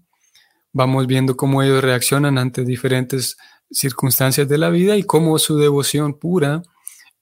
vamos 0.72 1.06
viendo 1.06 1.36
cómo 1.36 1.62
ellos 1.62 1.82
reaccionan 1.82 2.38
ante 2.38 2.64
diferentes 2.64 3.36
circunstancias 3.70 4.48
de 4.48 4.58
la 4.58 4.70
vida 4.70 4.96
y 4.96 5.04
cómo 5.04 5.38
su 5.38 5.56
devoción 5.58 6.18
pura 6.18 6.62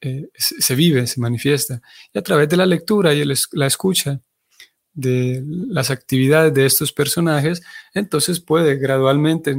eh, 0.01 0.29
se 0.37 0.75
vive, 0.75 1.07
se 1.07 1.21
manifiesta. 1.21 1.81
Y 2.13 2.19
a 2.19 2.23
través 2.23 2.49
de 2.49 2.57
la 2.57 2.67
lectura 2.67 3.13
y 3.15 3.25
la 3.25 3.67
escucha 3.67 4.21
de 4.93 5.43
las 5.47 5.91
actividades 5.91 6.53
de 6.55 6.67
estos 6.67 6.93
personajes, 6.93 7.63
entonces 7.95 8.41
puede 8.41 8.77
gradualmente 8.77 9.57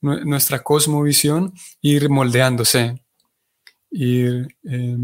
nuestra 0.00 0.62
cosmovisión 0.62 1.52
ir 1.80 2.08
moldeándose, 2.08 3.02
ir 3.90 4.48
eh, 4.64 4.96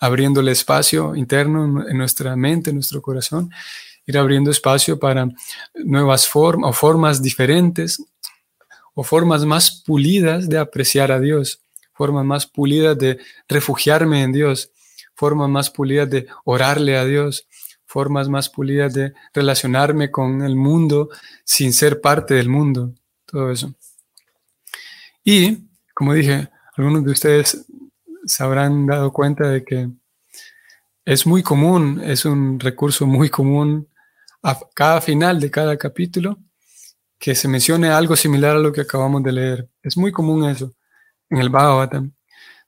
abriéndole 0.00 0.52
espacio 0.52 1.14
interno 1.14 1.88
en 1.88 1.96
nuestra 1.96 2.36
mente, 2.36 2.70
en 2.70 2.76
nuestro 2.76 3.00
corazón, 3.00 3.50
ir 4.06 4.18
abriendo 4.18 4.50
espacio 4.50 4.98
para 4.98 5.28
nuevas 5.74 6.28
formas 6.28 6.70
o 6.70 6.72
formas 6.72 7.22
diferentes 7.22 8.04
o 8.94 9.02
formas 9.02 9.44
más 9.44 9.82
pulidas 9.84 10.48
de 10.48 10.58
apreciar 10.58 11.12
a 11.12 11.20
Dios, 11.20 11.60
formas 11.92 12.24
más 12.24 12.46
pulidas 12.46 12.96
de 12.98 13.18
refugiarme 13.48 14.22
en 14.22 14.32
Dios, 14.32 14.70
formas 15.14 15.48
más 15.48 15.70
pulidas 15.70 16.08
de 16.10 16.26
orarle 16.44 16.96
a 16.96 17.04
Dios, 17.04 17.46
formas 17.84 18.28
más 18.28 18.48
pulidas 18.48 18.94
de 18.94 19.12
relacionarme 19.32 20.10
con 20.10 20.42
el 20.42 20.56
mundo 20.56 21.10
sin 21.44 21.72
ser 21.72 22.00
parte 22.00 22.34
del 22.34 22.48
mundo, 22.48 22.92
todo 23.26 23.50
eso. 23.50 23.74
Y, 25.22 25.68
como 25.94 26.14
dije, 26.14 26.48
algunos 26.76 27.04
de 27.04 27.12
ustedes 27.12 27.66
se 28.24 28.42
habrán 28.42 28.86
dado 28.86 29.12
cuenta 29.12 29.48
de 29.48 29.64
que 29.64 29.88
es 31.04 31.26
muy 31.26 31.42
común, 31.42 32.00
es 32.02 32.24
un 32.24 32.58
recurso 32.58 33.06
muy 33.06 33.28
común 33.28 33.88
a 34.42 34.58
cada 34.74 35.00
final 35.00 35.38
de 35.40 35.50
cada 35.50 35.76
capítulo 35.76 36.38
que 37.24 37.34
se 37.34 37.48
mencione 37.48 37.88
algo 37.88 38.16
similar 38.16 38.54
a 38.54 38.58
lo 38.58 38.70
que 38.70 38.82
acabamos 38.82 39.22
de 39.22 39.32
leer. 39.32 39.66
Es 39.82 39.96
muy 39.96 40.12
común 40.12 40.46
eso 40.46 40.74
en 41.30 41.38
el 41.38 41.48
Bhagavatam, 41.48 42.12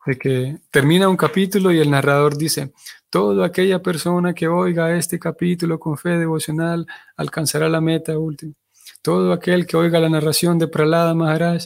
de 0.06 0.16
que 0.16 0.56
termina 0.70 1.10
un 1.10 1.16
capítulo 1.18 1.70
y 1.72 1.78
el 1.78 1.90
narrador 1.90 2.38
dice, 2.38 2.72
toda 3.10 3.44
aquella 3.44 3.82
persona 3.82 4.32
que 4.32 4.48
oiga 4.48 4.96
este 4.96 5.18
capítulo 5.18 5.78
con 5.78 5.98
fe 5.98 6.16
devocional 6.16 6.86
alcanzará 7.18 7.68
la 7.68 7.82
meta 7.82 8.18
última. 8.18 8.54
Todo 9.02 9.34
aquel 9.34 9.66
que 9.66 9.76
oiga 9.76 10.00
la 10.00 10.08
narración 10.08 10.58
de 10.58 10.68
Pralada 10.68 11.12
Maharaj, 11.12 11.64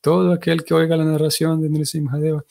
todo 0.00 0.32
aquel 0.32 0.64
que 0.64 0.74
oiga 0.74 0.96
la 0.96 1.04
narración 1.04 1.62
de 1.62 1.70
Nrsimhadeva. 1.70 2.42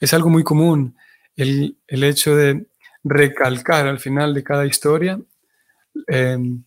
Es 0.00 0.14
algo 0.14 0.30
muy 0.30 0.42
común 0.42 0.96
el, 1.36 1.76
el 1.86 2.02
hecho 2.02 2.34
de 2.34 2.66
recalcar 3.04 3.88
al 3.88 3.98
final 3.98 4.32
de 4.32 4.42
cada 4.42 4.64
historia 4.64 5.20
em, 6.06 6.64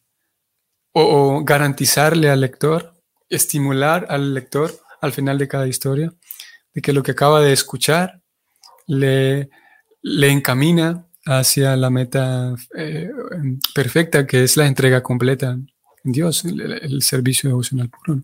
o, 0.93 1.43
garantizarle 1.43 2.29
al 2.29 2.41
lector, 2.41 2.93
estimular 3.29 4.05
al 4.09 4.33
lector 4.33 4.71
al 5.01 5.13
final 5.13 5.37
de 5.37 5.47
cada 5.47 5.67
historia, 5.67 6.13
de 6.73 6.81
que 6.81 6.93
lo 6.93 7.03
que 7.03 7.11
acaba 7.11 7.41
de 7.41 7.53
escuchar 7.53 8.21
le, 8.87 9.49
le 10.01 10.29
encamina 10.29 11.05
hacia 11.25 11.75
la 11.75 11.89
meta 11.89 12.55
eh, 12.75 13.09
perfecta, 13.73 14.25
que 14.25 14.43
es 14.43 14.57
la 14.57 14.67
entrega 14.67 15.01
completa 15.01 15.51
en 16.03 16.11
Dios, 16.11 16.45
el, 16.45 17.01
servicio 17.01 17.49
devocional 17.49 17.89
puro. 17.89 18.21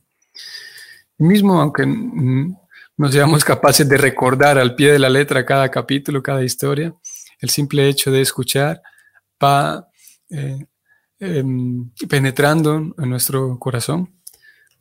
Mismo, 1.19 1.61
aunque 1.61 1.85
no 1.85 3.11
seamos 3.11 3.43
capaces 3.43 3.87
de 3.87 3.97
recordar 3.97 4.57
al 4.57 4.75
pie 4.75 4.91
de 4.91 4.99
la 4.99 5.09
letra 5.09 5.45
cada 5.45 5.69
capítulo, 5.69 6.21
cada 6.23 6.43
historia, 6.43 6.93
el 7.39 7.49
simple 7.49 7.87
hecho 7.87 8.11
de 8.11 8.21
escuchar 8.21 8.81
va 9.43 9.87
eh, 10.29 10.65
em, 11.19 11.89
penetrando 12.09 12.93
en 12.97 13.09
nuestro 13.09 13.57
corazón, 13.59 14.09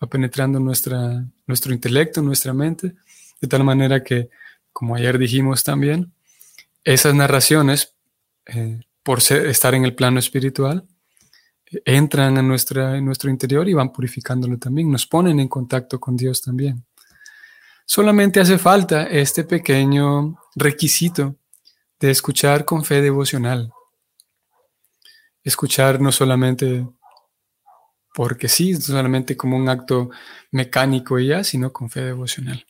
va 0.03 0.09
penetrando 0.09 0.61
nuestra, 0.61 1.25
nuestro 1.47 1.73
intelecto, 1.73 2.23
nuestra 2.23 2.53
mente, 2.53 2.95
de 3.41 3.49
tal 3.49 3.65
manera 3.65 4.03
que, 4.03 4.29
como 4.73 4.95
ayer 4.95 5.19
dijimos 5.19 5.65
también, 5.65 6.13
esas 6.85 7.15
narraciones, 7.15 7.95
eh, 8.47 8.81
por 9.03 9.19
estar 9.19 9.75
en 9.75 9.85
el 9.85 9.95
plano 9.95 10.19
espiritual, 10.19 10.87
entran 11.85 12.37
en, 12.37 12.47
nuestra, 12.47 12.97
en 12.97 13.05
nuestro 13.05 13.31
interior 13.31 13.69
y 13.69 13.75
van 13.75 13.93
purificándolo 13.93 14.59
también, 14.59 14.91
nos 14.91 15.07
ponen 15.07 15.41
en 15.41 15.49
contacto 15.49 15.99
con 15.99 16.17
Dios 16.17 16.43
también. 16.43 16.85
Solamente 17.85 18.41
hace 18.41 18.59
falta 18.59 19.05
este 19.05 19.45
pequeño 19.45 20.39
requisito 20.55 21.37
de 22.01 22.11
escuchar 22.11 22.65
con 22.65 22.85
fe 22.85 23.01
devocional. 23.01 23.73
Escuchar 25.47 26.01
no 26.01 26.11
solamente 26.11 26.85
porque 28.13 28.49
sí, 28.49 28.73
no 28.73 28.81
solamente 28.81 29.37
como 29.37 29.57
un 29.57 29.69
acto 29.69 30.11
mecánico 30.51 31.21
y 31.21 31.29
ya, 31.29 31.45
sino 31.45 31.73
con 31.73 31.89
fe 31.89 32.01
devocional. 32.01 32.67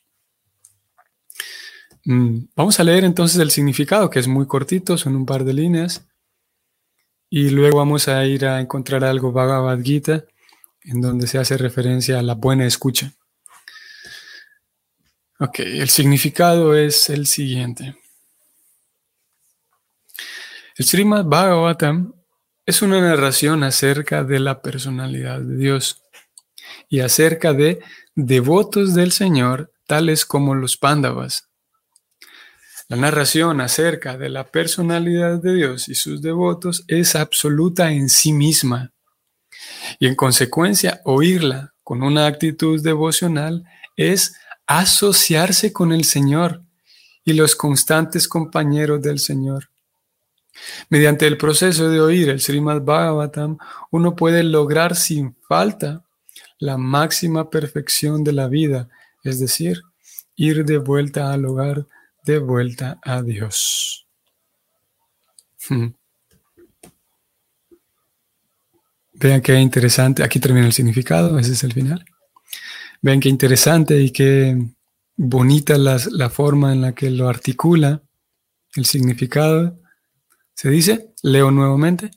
Mm, 2.05 2.49
vamos 2.55 2.79
a 2.79 2.83
leer 2.83 3.03
entonces 3.03 3.39
el 3.39 3.49
significado, 3.49 4.11
que 4.11 4.19
es 4.19 4.27
muy 4.27 4.45
cortito, 4.45 4.95
son 4.95 5.15
un 5.15 5.25
par 5.25 5.43
de 5.43 5.53
líneas. 5.53 6.07
Y 7.31 7.49
luego 7.49 7.79
vamos 7.79 8.07
a 8.09 8.23
ir 8.25 8.45
a 8.45 8.61
encontrar 8.61 9.03
algo 9.03 9.31
Bhagavad 9.31 9.81
Gita, 9.81 10.25
en 10.83 11.01
donde 11.01 11.25
se 11.25 11.39
hace 11.39 11.57
referencia 11.57 12.19
a 12.19 12.21
la 12.21 12.35
buena 12.35 12.67
escucha. 12.67 13.11
Ok, 15.39 15.61
el 15.61 15.89
significado 15.89 16.75
es 16.75 17.09
el 17.09 17.25
siguiente. 17.25 17.95
El 20.75 20.85
Srimad 20.85 21.25
Bhagavatam 21.25 22.16
es 22.67 22.81
una 22.81 22.99
narración 22.99 23.63
acerca 23.63 24.25
de 24.25 24.39
la 24.41 24.61
personalidad 24.61 25.39
de 25.39 25.55
Dios 25.55 26.03
y 26.89 26.99
acerca 26.99 27.53
de 27.53 27.79
devotos 28.13 28.93
del 28.93 29.13
Señor, 29.13 29.71
tales 29.87 30.25
como 30.25 30.53
los 30.53 30.75
Pándavas. 30.75 31.47
La 32.89 32.97
narración 32.97 33.61
acerca 33.61 34.17
de 34.17 34.27
la 34.27 34.43
personalidad 34.43 35.41
de 35.41 35.55
Dios 35.55 35.87
y 35.87 35.95
sus 35.95 36.21
devotos 36.21 36.83
es 36.89 37.15
absoluta 37.15 37.91
en 37.93 38.09
sí 38.09 38.33
misma 38.33 38.91
y 39.97 40.07
en 40.07 40.15
consecuencia 40.15 40.99
oírla 41.05 41.73
con 41.83 42.03
una 42.03 42.27
actitud 42.27 42.83
devocional 42.83 43.63
es 43.95 44.35
asociarse 44.65 45.71
con 45.71 45.93
el 45.93 46.03
Señor 46.03 46.63
y 47.23 47.31
los 47.31 47.55
constantes 47.55 48.27
compañeros 48.27 49.01
del 49.01 49.19
Señor. 49.19 49.69
Mediante 50.89 51.27
el 51.27 51.37
proceso 51.37 51.89
de 51.89 51.99
oír 52.01 52.29
el 52.29 52.39
Srimad 52.39 52.81
Bhagavatam, 52.81 53.57
uno 53.91 54.15
puede 54.15 54.43
lograr 54.43 54.95
sin 54.95 55.35
falta 55.47 56.03
la 56.59 56.77
máxima 56.77 57.49
perfección 57.49 58.23
de 58.23 58.33
la 58.33 58.47
vida, 58.47 58.89
es 59.23 59.39
decir, 59.39 59.81
ir 60.35 60.65
de 60.65 60.77
vuelta 60.77 61.31
al 61.33 61.45
hogar, 61.45 61.87
de 62.23 62.39
vuelta 62.39 62.99
a 63.03 63.21
Dios. 63.21 64.07
Vean 69.13 69.41
qué 69.41 69.55
interesante, 69.55 70.23
aquí 70.23 70.39
termina 70.39 70.67
el 70.67 70.73
significado, 70.73 71.39
ese 71.39 71.53
es 71.53 71.63
el 71.63 71.73
final. 71.73 72.05
Vean 73.01 73.19
qué 73.19 73.29
interesante 73.29 73.99
y 73.99 74.11
qué 74.11 74.55
bonita 75.15 75.75
la 75.77 76.29
forma 76.29 76.71
en 76.71 76.81
la 76.81 76.93
que 76.93 77.09
lo 77.09 77.27
articula 77.27 78.03
el 78.75 78.85
significado 78.85 79.79
se 80.57 80.71
dice, 80.71 81.13
leo 81.21 81.51
nuevamente, 81.51 82.09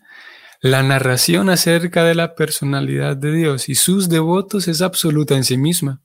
la 0.62 0.82
narración 0.82 1.50
acerca 1.50 2.04
de 2.04 2.14
la 2.14 2.34
personalidad 2.34 3.14
de 3.14 3.32
Dios 3.32 3.68
y 3.68 3.74
sus 3.74 4.08
devotos 4.08 4.66
es 4.66 4.80
absoluta 4.80 5.36
en 5.36 5.44
sí 5.44 5.58
misma. 5.58 6.00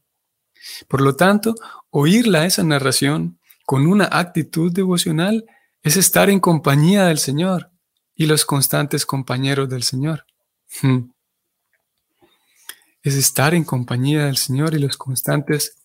Por 0.89 0.99
lo 0.99 1.15
tanto, 1.15 1.55
oírla 1.91 2.45
esa 2.45 2.61
narración 2.63 3.39
con 3.65 3.87
una 3.87 4.09
actitud 4.11 4.69
devocional 4.69 5.45
es 5.81 5.95
estar 5.95 6.29
en 6.29 6.41
compañía 6.41 7.05
del 7.05 7.19
Señor 7.19 7.71
y 8.15 8.25
los 8.25 8.43
constantes 8.43 9.05
compañeros 9.05 9.69
del 9.69 9.83
Señor. 9.83 10.25
Hmm. 10.81 11.11
Es 13.01 13.15
estar 13.15 13.53
en 13.53 13.63
compañía 13.63 14.25
del 14.25 14.35
Señor 14.35 14.75
y 14.75 14.79
los 14.79 14.97
constantes 14.97 15.81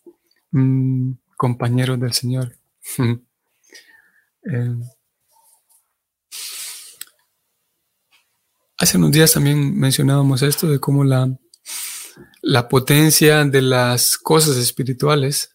mm, 0.51 1.13
compañeros 1.37 2.01
del 2.01 2.13
Señor. 2.13 2.57
Hmm. 2.97 3.21
Eh, 4.53 4.75
Hace 8.81 8.97
unos 8.97 9.12
días 9.12 9.35
también 9.35 9.79
mencionábamos 9.79 10.40
esto 10.40 10.66
de 10.66 10.81
cómo 10.81 11.05
la, 11.05 11.31
la 12.40 12.66
potencia 12.66 13.45
de 13.45 13.61
las 13.61 14.16
cosas 14.16 14.57
espirituales 14.57 15.55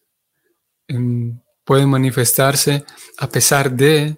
em, 0.88 1.42
puede 1.64 1.88
manifestarse 1.88 2.86
a 3.18 3.28
pesar 3.28 3.76
de, 3.76 4.18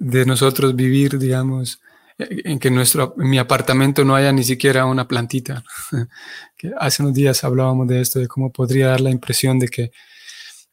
de 0.00 0.24
nosotros 0.24 0.74
vivir, 0.74 1.18
digamos, 1.18 1.78
en 2.16 2.58
que 2.58 2.70
nuestro, 2.70 3.14
en 3.18 3.28
mi 3.28 3.36
apartamento 3.36 4.02
no 4.02 4.16
haya 4.16 4.32
ni 4.32 4.44
siquiera 4.44 4.86
una 4.86 5.06
plantita. 5.06 5.62
hace 6.78 7.02
unos 7.02 7.12
días 7.12 7.44
hablábamos 7.44 7.86
de 7.86 8.00
esto, 8.00 8.18
de 8.18 8.28
cómo 8.28 8.50
podría 8.50 8.86
dar 8.86 9.02
la 9.02 9.10
impresión 9.10 9.58
de 9.58 9.68
que 9.68 9.90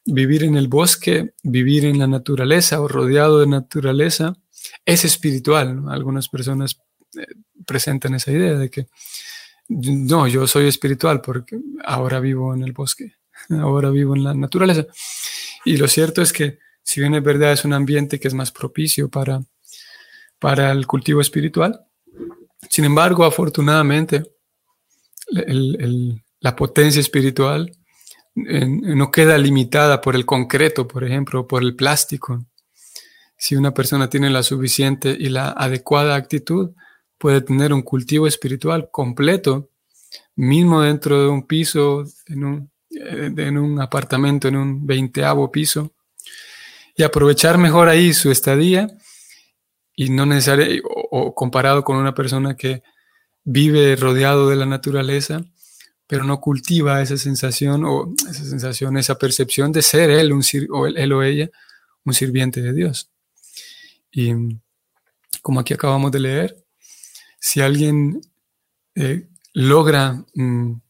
vivir 0.06 0.44
en 0.44 0.56
el 0.56 0.68
bosque, 0.68 1.34
vivir 1.42 1.84
en 1.84 1.98
la 1.98 2.06
naturaleza 2.06 2.80
o 2.80 2.88
rodeado 2.88 3.40
de 3.40 3.48
naturaleza, 3.48 4.32
es 4.86 5.04
espiritual. 5.04 5.82
Algunas 5.90 6.30
personas 6.30 6.80
presentan 7.66 8.14
esa 8.14 8.30
idea 8.30 8.54
de 8.54 8.70
que 8.70 8.88
no, 9.68 10.26
yo 10.26 10.46
soy 10.46 10.68
espiritual 10.68 11.20
porque 11.20 11.58
ahora 11.84 12.20
vivo 12.20 12.54
en 12.54 12.62
el 12.62 12.72
bosque, 12.72 13.14
ahora 13.50 13.90
vivo 13.90 14.14
en 14.14 14.24
la 14.24 14.34
naturaleza. 14.34 14.86
Y 15.64 15.76
lo 15.76 15.88
cierto 15.88 16.22
es 16.22 16.32
que, 16.32 16.58
si 16.82 17.00
bien 17.00 17.14
es 17.14 17.22
verdad, 17.22 17.52
es 17.52 17.64
un 17.64 17.72
ambiente 17.72 18.20
que 18.20 18.28
es 18.28 18.34
más 18.34 18.52
propicio 18.52 19.08
para, 19.08 19.40
para 20.38 20.70
el 20.72 20.86
cultivo 20.86 21.20
espiritual, 21.20 21.86
sin 22.68 22.84
embargo, 22.84 23.24
afortunadamente, 23.24 24.22
la 26.40 26.56
potencia 26.56 27.00
espiritual 27.00 27.70
no 28.34 29.10
queda 29.10 29.38
limitada 29.38 30.00
por 30.00 30.16
el 30.16 30.26
concreto, 30.26 30.88
por 30.88 31.04
ejemplo, 31.04 31.46
por 31.46 31.62
el 31.62 31.76
plástico. 31.76 32.44
Si 33.36 33.56
una 33.56 33.72
persona 33.74 34.08
tiene 34.08 34.30
la 34.30 34.42
suficiente 34.42 35.16
y 35.18 35.28
la 35.28 35.50
adecuada 35.50 36.16
actitud, 36.16 36.70
puede 37.24 37.40
tener 37.40 37.72
un 37.72 37.80
cultivo 37.80 38.26
espiritual 38.26 38.90
completo, 38.90 39.70
mismo 40.36 40.82
dentro 40.82 41.22
de 41.22 41.28
un 41.28 41.46
piso, 41.46 42.04
en 42.26 42.44
un, 42.44 42.70
eh, 42.90 43.32
en 43.34 43.56
un 43.56 43.80
apartamento, 43.80 44.46
en 44.46 44.56
un 44.56 44.86
veinteavo 44.86 45.50
piso, 45.50 45.94
y 46.94 47.02
aprovechar 47.02 47.56
mejor 47.56 47.88
ahí 47.88 48.12
su 48.12 48.30
estadía 48.30 48.88
y 49.96 50.10
no 50.10 50.26
necesariamente, 50.26 50.82
o 50.84 51.34
comparado 51.34 51.82
con 51.82 51.96
una 51.96 52.12
persona 52.12 52.56
que 52.56 52.82
vive 53.42 53.96
rodeado 53.96 54.50
de 54.50 54.56
la 54.56 54.66
naturaleza, 54.66 55.42
pero 56.06 56.24
no 56.24 56.42
cultiva 56.42 57.00
esa 57.00 57.16
sensación 57.16 57.86
o 57.86 58.12
esa 58.28 58.44
sensación, 58.44 58.98
esa 58.98 59.16
percepción 59.16 59.72
de 59.72 59.80
ser 59.80 60.10
él, 60.10 60.30
un, 60.30 60.42
o 60.68 60.86
él 60.88 61.12
o 61.14 61.22
ella, 61.22 61.48
un 62.04 62.12
sirviente 62.12 62.60
de 62.60 62.74
Dios. 62.74 63.10
Y 64.12 64.30
como 65.40 65.60
aquí 65.60 65.72
acabamos 65.72 66.12
de 66.12 66.20
leer, 66.20 66.63
si 67.44 67.60
alguien 67.60 68.22
eh, 68.94 69.28
logra 69.52 70.24
mm, 70.34 70.80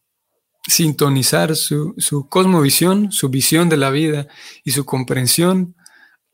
sintonizar 0.69 1.57
su, 1.57 1.97
cosmovisión, 2.31 3.11
su 3.11 3.29
visión 3.29 3.69
de 3.69 3.77
la 3.77 3.91
vida 3.91 4.29
y 4.63 4.71
su 4.71 4.85
comprensión, 4.85 5.75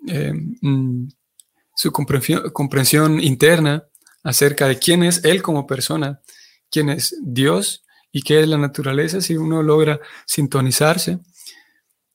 eh, 0.07 0.35
mm, 0.35 1.09
su 1.75 1.91
comprensión, 1.91 2.51
comprensión 2.51 3.19
interna 3.19 3.85
acerca 4.23 4.69
de 4.69 4.79
quién 4.79 5.05
es 5.05 5.25
él 5.25 5.41
como 5.41 5.67
persona, 5.67 6.21
quién 6.71 6.91
es 6.91 7.17
Dios, 7.23 7.83
y 8.13 8.21
qué 8.21 8.41
es 8.41 8.49
la 8.49 8.59
naturaleza, 8.59 9.23
si 9.23 9.39
uno 9.39 9.63
logra 9.63 10.01
sintonizarse 10.27 11.19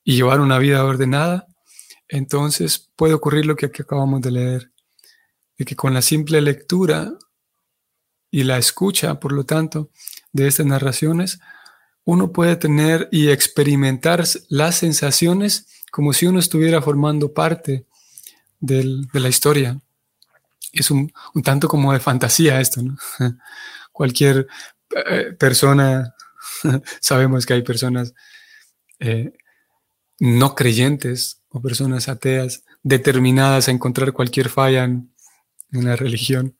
y 0.04 0.14
llevar 0.14 0.38
una 0.38 0.58
vida 0.58 0.84
ordenada, 0.84 1.48
entonces 2.06 2.88
puede 2.94 3.14
ocurrir 3.14 3.46
lo 3.46 3.56
que 3.56 3.66
aquí 3.66 3.82
acabamos 3.82 4.20
de 4.20 4.30
leer, 4.30 4.72
de 5.58 5.64
que 5.64 5.74
con 5.74 5.92
la 5.92 6.02
simple 6.02 6.40
lectura 6.40 7.10
y 8.30 8.44
la 8.44 8.58
escucha, 8.58 9.20
por 9.20 9.32
lo 9.32 9.44
tanto, 9.44 9.90
de 10.32 10.48
estas 10.48 10.66
narraciones, 10.66 11.40
uno 12.04 12.32
puede 12.32 12.56
tener 12.56 13.08
y 13.10 13.28
experimentar 13.28 14.24
las 14.48 14.76
sensaciones 14.76 15.66
como 15.90 16.12
si 16.12 16.26
uno 16.26 16.38
estuviera 16.38 16.82
formando 16.82 17.32
parte 17.32 17.86
de 18.60 19.06
la 19.12 19.28
historia. 19.28 19.80
Es 20.72 20.90
un, 20.90 21.12
tanto 21.42 21.68
como 21.68 21.92
de 21.92 22.00
fantasía 22.00 22.60
esto. 22.60 22.82
Cualquier 23.92 24.46
eh, 24.94 25.34
persona, 25.38 26.14
sabemos 27.00 27.46
que 27.46 27.54
hay 27.54 27.62
personas 27.62 28.14
eh, 28.98 29.32
no 30.18 30.54
creyentes 30.54 31.42
o 31.48 31.60
personas 31.60 32.08
ateas 32.08 32.64
determinadas 32.82 33.68
a 33.68 33.72
encontrar 33.72 34.12
cualquier 34.12 34.48
falla 34.48 34.84
en, 34.84 35.10
la 35.70 35.96
religión. 35.96 36.56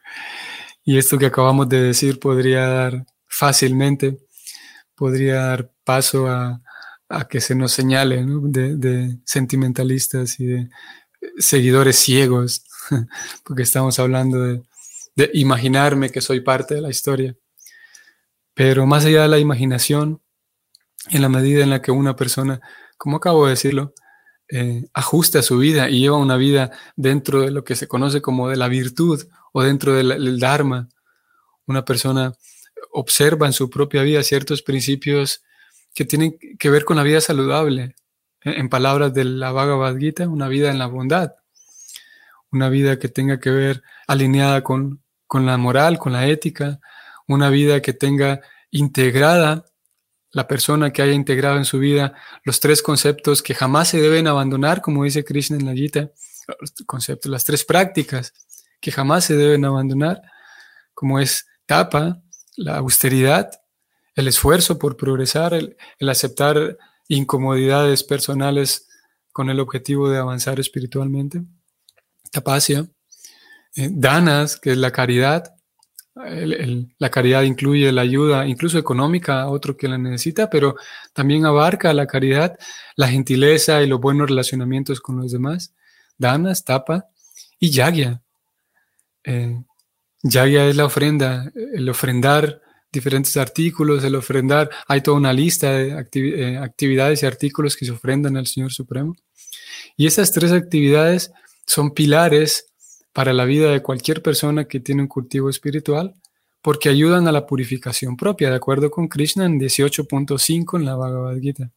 Y 0.89 0.99
esto 0.99 1.19
que 1.19 1.27
acabamos 1.27 1.69
de 1.69 1.83
decir 1.83 2.21
podría 2.21 2.69
dar 2.69 3.05
fácilmente, 3.27 4.21
podría 4.95 5.43
dar 5.43 5.73
paso 5.83 6.29
a, 6.29 6.63
que 7.29 7.41
se 7.41 7.57
nos 7.57 7.73
señale 7.73 8.25
de, 8.25 9.19
sentimentalistas 9.25 10.39
y 10.39 10.47
de 10.47 10.71
seguidores 11.39 11.97
ciegos, 11.97 12.65
porque 13.45 13.65
estamos 13.65 13.99
hablando 13.99 14.41
de 14.41 15.31
imaginarme 15.35 16.11
que 16.11 16.21
soy 16.21 16.41
parte 16.41 16.77
de 16.77 16.83
la 16.83 16.91
historia. 16.91 17.37
Pero 18.55 18.87
más 18.87 19.05
allá 19.05 19.23
de 19.23 19.29
la 19.29 19.41
imaginación, 19.41 20.23
en 21.11 21.21
la 21.21 21.29
medida 21.29 21.65
en 21.65 21.71
la 21.71 21.83
que 21.83 21.91
una 21.91 22.15
persona, 22.15 22.61
como 22.97 23.17
acabo 23.17 23.47
de 23.47 23.51
decirlo, 23.51 23.93
eh, 24.49 24.87
ajusta 24.95 25.43
su 25.43 25.59
vida 25.59 25.91
y 25.91 25.99
lleva 25.99 26.17
una 26.17 26.37
vida 26.37 26.71
dentro 26.95 27.41
de 27.41 27.51
lo 27.51 27.65
que 27.65 27.75
se 27.75 27.89
conoce 27.89 28.23
como 28.23 28.49
de 28.49 28.57
la 28.57 28.69
virtud 28.69 29.27
o 29.59 29.63
dentro 29.63 29.95
del 29.95 30.39
Dharma, 30.39 30.87
una 31.67 31.83
persona 31.83 32.35
observa 32.93 33.47
en 33.47 33.55
su 33.55 33.71
propia 33.71 34.03
vida 34.03 34.23
ciertos 34.23 34.61
principios 34.61 35.43
que 35.95 36.05
tienen 36.05 36.39
que 36.59 36.69
ver 36.69 36.85
con 36.85 36.99
la 36.99 37.03
vida 37.03 37.23
saludable. 37.23 37.95
En 38.43 38.69
palabras 38.69 39.15
de 39.15 39.25
la 39.25 39.53
Bhagavad 39.53 39.97
Gita, 39.97 40.29
una 40.29 40.49
vida 40.49 40.71
en 40.71 40.79
la 40.79 40.89
bondad, 40.89 41.33
una 42.53 42.69
vida 42.69 42.99
que 42.99 43.09
tenga 43.09 43.41
que 43.41 43.49
ver 43.49 43.83
alineada 44.07 44.63
con, 44.63 45.03
con 45.27 45.47
la 45.47 45.57
moral, 45.57 45.99
con 45.99 46.13
la 46.13 46.27
ética, 46.27 46.79
una 47.27 47.49
vida 47.49 47.81
que 47.81 47.95
tenga 47.95 48.43
integrada, 48.71 49.65
la 50.33 50.47
persona 50.47 50.93
que 50.93 51.01
haya 51.01 51.15
integrado 51.15 51.57
en 51.57 51.65
su 51.65 51.79
vida 51.79 52.13
los 52.45 52.61
tres 52.61 52.83
conceptos 52.83 53.43
que 53.43 53.55
jamás 53.55 53.89
se 53.89 54.03
deben 54.03 54.27
abandonar, 54.27 54.83
como 54.83 55.05
dice 55.05 55.25
Krishna 55.25 55.57
en 55.57 55.65
la 55.65 55.73
Gita, 55.73 56.11
los 56.61 56.75
conceptos, 56.85 57.31
las 57.33 57.45
tres 57.45 57.65
prácticas 57.65 58.35
que 58.81 58.93
jamás 58.93 59.25
se 59.25 59.37
deben 59.37 59.65
abandonar, 59.65 60.23
como 60.95 61.19
es 61.19 61.47
tapa, 61.67 62.23
la 62.57 62.79
austeridad, 62.79 63.51
el 64.15 64.29
esfuerzo 64.29 64.79
por 64.79 64.97
progresar, 64.97 65.55
el, 65.55 65.77
aceptar 66.09 66.79
incomodidades 67.09 68.03
personales 68.03 68.89
con 69.33 69.51
el 69.51 69.61
objetivo 69.61 70.09
de 70.09 70.19
avanzar 70.19 70.59
espiritualmente, 70.59 71.43
tapasya, 72.33 72.87
eh, 73.77 73.91
danas, 73.93 74.57
que 74.57 74.73
es 74.73 74.79
la 74.79 74.91
caridad, 74.91 75.57
la 76.99 77.11
caridad 77.11 77.43
incluye 77.43 77.93
la 77.93 78.01
ayuda, 78.01 78.47
incluso 78.47 78.79
económica, 78.79 79.43
a 79.43 79.51
otro 79.51 79.77
que 79.77 79.87
la 79.87 79.99
necesita, 79.99 80.49
pero 80.49 80.77
también 81.13 81.45
abarca 81.45 81.93
la 81.93 82.07
caridad, 82.07 82.59
la 82.97 83.09
gentileza 83.09 83.83
y 83.83 83.87
los 83.87 84.01
buenos 84.01 84.31
relacionamientos 84.31 85.01
con 85.01 85.19
los 85.19 85.31
demás. 85.31 85.75
Danas, 86.17 86.65
tapa 86.65 87.09
y 87.61 87.71
yagya. 87.71 88.23
Eh, 89.27 89.63
es 90.23 90.77
la 90.77 90.87
ofrenda, 90.87 91.53
el 91.55 91.89
ofrendar 91.89 92.63
diferentes 92.93 93.37
artículos, 93.37 94.03
el 94.05 94.15
ofrendar, 94.15 94.71
hay 94.89 95.03
toda 95.03 95.17
una 95.17 95.33
lista 95.33 95.73
de 95.73 95.89
eh, 96.15 96.59
actividades 96.59 97.23
y 97.23 97.27
artículos 97.27 97.77
que 97.77 97.85
se 97.85 97.93
ofrendan 97.93 98.37
al 98.37 98.47
Señor 98.47 98.73
Supremo. 98.73 99.15
Y 99.97 100.07
esas 100.07 100.33
tres 100.33 100.53
actividades 100.53 101.33
son 101.67 101.93
pilares 101.93 102.73
para 103.13 103.33
la 103.33 103.45
vida 103.45 103.71
de 103.71 103.83
cualquier 103.83 104.23
persona 104.23 104.67
que 104.67 104.81
tiene 104.81 105.03
un 105.03 105.09
cultivo 105.09 105.51
espiritual, 105.51 106.15
porque 106.63 106.89
ayudan 106.89 107.29
a 107.29 107.33
la 107.33 107.47
purificación 107.47 108.17
propia, 108.17 108.51
de 108.51 108.57
acuerdo 108.57 108.91
con 108.91 109.09
Krishna 109.09 109.45
en 109.45 109.61
18.5 109.61 110.79
en 110.79 110.85
la 110.85 110.97
Bhagavad 110.97 111.39
Gita. 111.39 111.71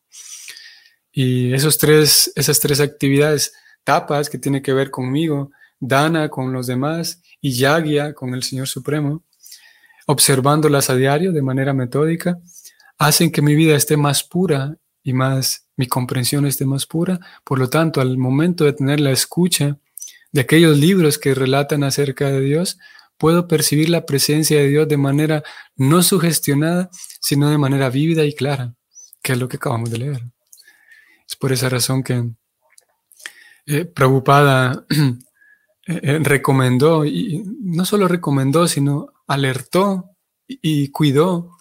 Y 1.12 1.54
esos 1.54 1.78
tres, 1.78 2.32
esas 2.36 2.60
tres 2.60 2.80
actividades, 2.80 3.54
tapas, 3.84 4.30
que 4.30 4.38
tiene 4.38 4.62
que 4.62 4.74
ver 4.74 4.90
conmigo, 4.90 5.52
dana 5.80 6.30
con 6.30 6.52
los 6.52 6.68
demás 6.68 7.22
y 7.42 7.52
yagya 7.52 8.14
con 8.14 8.34
el 8.34 8.44
Señor 8.44 8.68
Supremo, 8.68 9.24
observándolas 10.08 10.90
a 10.90 10.96
diario 10.96 11.32
de 11.32 11.42
manera 11.42 11.74
metódica, 11.74 12.40
hacen 12.98 13.32
que 13.32 13.42
mi 13.42 13.56
vida 13.56 13.76
esté 13.76 13.98
más 13.98 14.24
pura 14.24 14.78
y 15.04 15.14
más, 15.14 15.68
mi 15.78 15.88
comprensión 15.88 16.46
esté 16.46 16.66
más 16.66 16.86
pura. 16.86 17.20
Por 17.44 17.60
lo 17.60 17.70
tanto, 17.70 18.02
al 18.02 18.18
momento 18.18 18.66
de 18.66 18.74
tener 18.74 19.00
la 19.00 19.12
escucha, 19.12 19.78
de 20.32 20.42
aquellos 20.42 20.78
libros 20.78 21.18
que 21.18 21.34
relatan 21.34 21.84
acerca 21.84 22.30
de 22.30 22.42
Dios, 22.42 22.78
puedo 23.18 23.48
percibir 23.48 23.90
la 23.90 24.06
presencia 24.06 24.60
de 24.60 24.68
Dios 24.68 24.88
de 24.88 24.98
manera 24.98 25.44
no 25.76 26.04
sugestionada, 26.04 26.90
sino 27.20 27.50
de 27.50 27.58
manera 27.58 27.90
vívida 27.90 28.24
y 28.26 28.34
clara, 28.34 28.76
que 29.22 29.34
es 29.34 29.40
lo 29.40 29.48
que 29.48 29.58
acabamos 29.58 29.90
de 29.92 29.98
leer. 29.98 30.24
Es 31.28 31.36
por 31.36 31.52
esa 31.52 31.70
razón 31.70 32.04
que 32.04 32.32
eh, 33.66 33.86
eh, 35.92 36.20
recomendó, 36.22 37.04
y 37.04 37.44
no 37.62 37.84
solo 37.84 38.08
recomendó, 38.08 38.68
sino 38.68 39.08
alertó 39.26 40.12
y 40.48 40.90
cuidó 40.90 41.58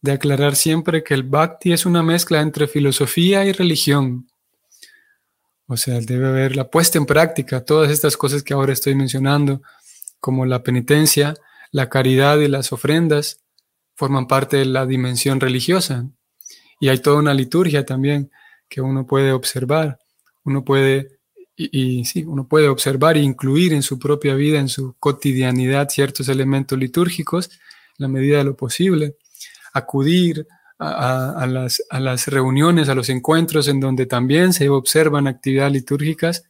de 0.00 0.12
aclarar 0.12 0.54
siempre 0.54 1.02
que 1.02 1.14
el 1.14 1.24
bhakti 1.24 1.72
es 1.72 1.84
una 1.84 2.02
mezcla 2.02 2.40
entre 2.40 2.68
filosofía 2.68 3.44
y 3.44 3.52
religión. 3.52 4.28
O 5.66 5.76
sea, 5.76 5.98
debe 6.00 6.28
haber 6.28 6.54
la 6.54 6.70
puesta 6.70 6.98
en 6.98 7.06
práctica, 7.06 7.64
todas 7.64 7.90
estas 7.90 8.16
cosas 8.16 8.44
que 8.44 8.54
ahora 8.54 8.72
estoy 8.72 8.94
mencionando, 8.94 9.60
como 10.20 10.46
la 10.46 10.62
penitencia, 10.62 11.34
la 11.72 11.88
caridad 11.88 12.38
y 12.38 12.48
las 12.48 12.72
ofrendas 12.72 13.40
forman 13.96 14.28
parte 14.28 14.58
de 14.58 14.66
la 14.66 14.86
dimensión 14.86 15.40
religiosa. 15.40 16.06
Y 16.78 16.90
hay 16.90 16.98
toda 16.98 17.18
una 17.18 17.34
liturgia 17.34 17.84
también 17.84 18.30
que 18.68 18.80
uno 18.80 19.06
puede 19.06 19.32
observar. 19.32 19.98
Uno 20.44 20.64
puede, 20.64 21.18
y, 21.56 22.04
sí, 22.04 22.24
uno 22.24 22.48
puede 22.48 22.68
observar 22.68 23.16
e 23.16 23.20
incluir 23.20 23.72
en 23.72 23.82
su 23.82 23.98
propia 23.98 24.34
vida, 24.34 24.58
en 24.58 24.68
su 24.68 24.94
cotidianidad, 24.98 25.88
ciertos 25.88 26.28
elementos 26.28 26.78
litúrgicos, 26.78 27.50
en 27.98 27.98
la 27.98 28.08
medida 28.08 28.38
de 28.38 28.44
lo 28.44 28.56
posible. 28.56 29.16
Acudir 29.72 30.46
a, 30.78 31.46
las, 31.48 31.82
a 31.90 32.00
las 32.00 32.26
reuniones, 32.26 32.88
a 32.88 32.94
los 32.94 33.08
encuentros 33.08 33.68
en 33.68 33.78
donde 33.78 34.06
también 34.06 34.52
se 34.52 34.68
observan 34.68 35.28
actividades 35.28 35.72
litúrgicas, 35.72 36.44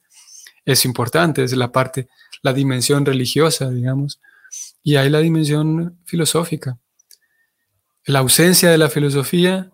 es 0.64 0.84
importante, 0.86 1.44
es 1.44 1.52
la 1.54 1.70
parte, 1.70 2.08
la 2.42 2.52
dimensión 2.52 3.04
religiosa, 3.04 3.70
digamos, 3.70 4.20
y 4.82 4.96
hay 4.96 5.10
la 5.10 5.20
dimensión 5.20 5.98
filosófica. 6.04 6.78
La 8.06 8.20
ausencia 8.20 8.70
de 8.70 8.78
la 8.78 8.88
filosofía, 8.88 9.70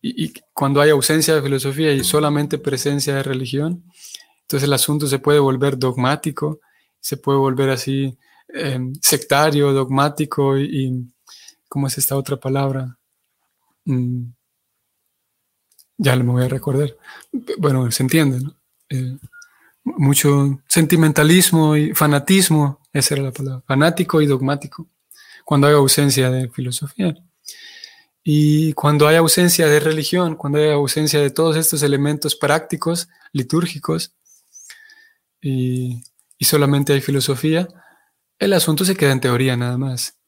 y, 0.00 0.32
cuando 0.52 0.80
hay 0.80 0.90
ausencia 0.90 1.34
de 1.34 1.42
filosofía 1.42 1.92
y 1.92 2.04
solamente 2.04 2.58
presencia 2.58 3.16
de 3.16 3.22
religión, 3.22 3.84
entonces 4.46 4.68
el 4.68 4.74
asunto 4.74 5.08
se 5.08 5.18
puede 5.18 5.40
volver 5.40 5.76
dogmático, 5.76 6.60
se 7.00 7.16
puede 7.16 7.38
volver 7.38 7.70
así 7.70 8.16
em, 8.48 8.94
sectario, 9.02 9.72
dogmático 9.72 10.56
y, 10.56 11.12
¿cómo 11.68 11.88
es 11.88 11.98
esta 11.98 12.16
otra 12.16 12.36
palabra? 12.36 12.96
Mm, 13.86 14.26
ya 15.98 16.14
me 16.14 16.30
voy 16.30 16.44
a 16.44 16.48
recordar. 16.48 16.96
Bueno, 17.58 17.90
se 17.90 18.04
entiende, 18.04 18.40
¿no? 18.40 18.54
Eh, 18.88 19.18
mucho 19.82 20.60
sentimentalismo 20.68 21.76
y 21.76 21.92
fanatismo, 21.92 22.80
esa 22.92 23.14
era 23.14 23.24
la 23.24 23.32
palabra, 23.32 23.64
fanático 23.66 24.22
y 24.22 24.26
dogmático, 24.26 24.86
cuando 25.44 25.66
hay 25.66 25.74
ausencia 25.74 26.30
de 26.30 26.48
filosofía. 26.50 27.16
Y 28.22 28.72
cuando 28.74 29.08
hay 29.08 29.16
ausencia 29.16 29.66
de 29.66 29.80
religión, 29.80 30.36
cuando 30.36 30.58
hay 30.58 30.70
ausencia 30.70 31.20
de 31.20 31.30
todos 31.30 31.56
estos 31.56 31.82
elementos 31.82 32.36
prácticos, 32.36 33.08
litúrgicos, 33.32 34.12
y, 35.40 36.02
solamente 36.40 36.92
hay 36.92 37.00
filosofía, 37.00 37.68
el 38.38 38.52
asunto 38.52 38.84
se 38.84 38.96
queda 38.96 39.12
en 39.12 39.20
teoría 39.20 39.56
nada 39.56 39.78
más. 39.78 40.18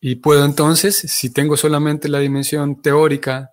Y 0.00 0.16
puedo 0.16 0.44
entonces, 0.44 0.98
si 0.98 1.32
tengo 1.32 1.56
solamente 1.56 2.08
la 2.08 2.18
dimensión 2.18 2.82
teórica 2.82 3.50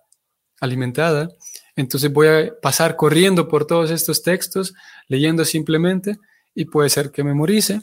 alimentada, 0.60 1.28
entonces 1.76 2.12
voy 2.12 2.26
a 2.26 2.52
pasar 2.60 2.96
corriendo 2.96 3.48
por 3.48 3.66
todos 3.66 3.90
estos 3.90 4.22
textos, 4.22 4.74
leyendo 5.08 5.44
simplemente, 5.44 6.18
y 6.54 6.64
puede 6.64 6.90
ser 6.90 7.12
que 7.12 7.22
memorice, 7.22 7.82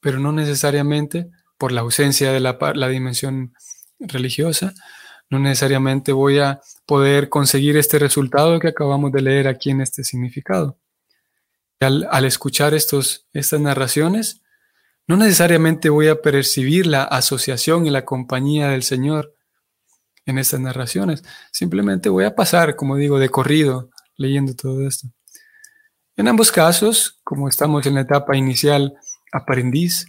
pero 0.00 0.18
no 0.18 0.32
necesariamente 0.32 1.30
por 1.58 1.72
la 1.72 1.82
ausencia 1.82 2.32
de 2.32 2.40
la, 2.40 2.58
la 2.74 2.88
dimensión 2.88 3.52
religiosa, 3.98 4.72
no 5.28 5.38
necesariamente 5.38 6.12
voy 6.12 6.38
a 6.38 6.60
poder 6.86 7.28
conseguir 7.28 7.76
este 7.76 7.98
resultado 7.98 8.58
que 8.58 8.68
acabamos 8.68 9.12
de 9.12 9.22
leer 9.22 9.46
aquí 9.46 9.70
en 9.70 9.82
este 9.82 10.02
significado. 10.02 10.79
Al, 11.80 12.24
escuchar 12.24 12.74
estos, 12.74 13.26
estas 13.32 13.60
narraciones, 13.60 14.42
no 15.06 15.16
necesariamente 15.16 15.88
voy 15.88 16.08
a 16.08 16.20
percibir 16.20 16.86
la 16.86 17.04
asociación 17.04 17.86
y 17.86 17.90
la 17.90 18.04
compañía 18.04 18.68
del 18.68 18.82
Señor 18.82 19.34
en 20.26 20.38
estas 20.38 20.60
narraciones. 20.60 21.24
Simplemente 21.50 22.08
voy 22.08 22.24
a 22.24 22.34
pasar, 22.34 22.76
como 22.76 22.96
digo, 22.96 23.18
de 23.18 23.30
corrido 23.30 23.90
leyendo 24.16 24.54
todo 24.54 24.86
esto. 24.86 25.08
En 26.16 26.28
ambos 26.28 26.52
casos, 26.52 27.18
como 27.24 27.48
estamos 27.48 27.86
en 27.86 27.94
la 27.94 28.02
etapa 28.02 28.36
inicial 28.36 28.94
aprendiz, 29.32 30.06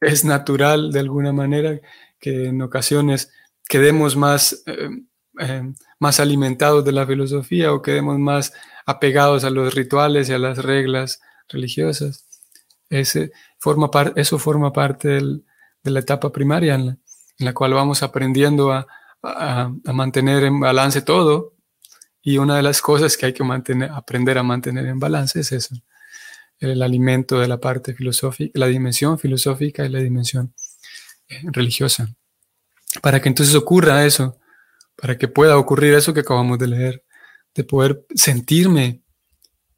es 0.00 0.24
natural 0.24 0.90
de 0.90 1.00
alguna 1.00 1.32
manera 1.32 1.78
que 2.18 2.46
en 2.46 2.60
ocasiones 2.62 3.30
quedemos 3.68 4.16
más, 4.16 4.62
eh, 4.66 4.88
eh, 5.40 5.72
más 5.98 6.20
alimentados 6.20 6.84
de 6.84 6.92
la 6.92 7.06
filosofía 7.06 7.72
o 7.72 7.82
quedemos 7.82 8.18
más 8.18 8.52
apegados 8.86 9.44
a 9.44 9.50
los 9.50 9.74
rituales 9.74 10.28
y 10.28 10.32
a 10.32 10.38
las 10.38 10.58
reglas 10.58 11.20
religiosas. 11.48 12.26
Ese 12.88 13.32
forma 13.58 13.90
eso 14.16 14.38
forma 14.38 14.72
parte 14.72 15.08
de 15.08 15.90
la 15.90 16.00
etapa 16.00 16.30
primaria 16.30 16.74
en 16.74 16.98
la 17.38 17.54
cual 17.54 17.74
vamos 17.74 18.02
aprendiendo 18.02 18.72
a, 18.72 18.86
a, 19.22 19.70
mantener 19.92 20.44
en 20.44 20.60
balance 20.60 21.02
todo. 21.02 21.54
Y 22.22 22.38
una 22.38 22.56
de 22.56 22.62
las 22.62 22.82
cosas 22.82 23.16
que 23.16 23.26
hay 23.26 23.32
que 23.32 23.44
mantener, 23.44 23.90
aprender 23.90 24.36
a 24.38 24.42
mantener 24.42 24.86
en 24.86 24.98
balance 24.98 25.40
es 25.40 25.52
eso, 25.52 25.74
el 26.58 26.82
alimento 26.82 27.40
de 27.40 27.48
la 27.48 27.58
parte 27.58 27.94
filosófica, 27.94 28.58
la 28.58 28.66
dimensión 28.66 29.18
filosófica 29.18 29.86
y 29.86 29.88
la 29.88 30.00
dimensión 30.00 30.54
eh, 31.28 31.40
religiosa. 31.44 32.08
Para 33.00 33.20
que 33.20 33.28
entonces 33.28 33.54
ocurra 33.54 34.04
eso, 34.04 34.39
para 35.00 35.16
que 35.16 35.28
pueda 35.28 35.56
ocurrir 35.58 35.94
eso 35.94 36.12
que 36.12 36.20
acabamos 36.20 36.58
de 36.58 36.68
leer, 36.68 37.04
de 37.54 37.64
poder 37.64 38.04
sentirme 38.14 39.02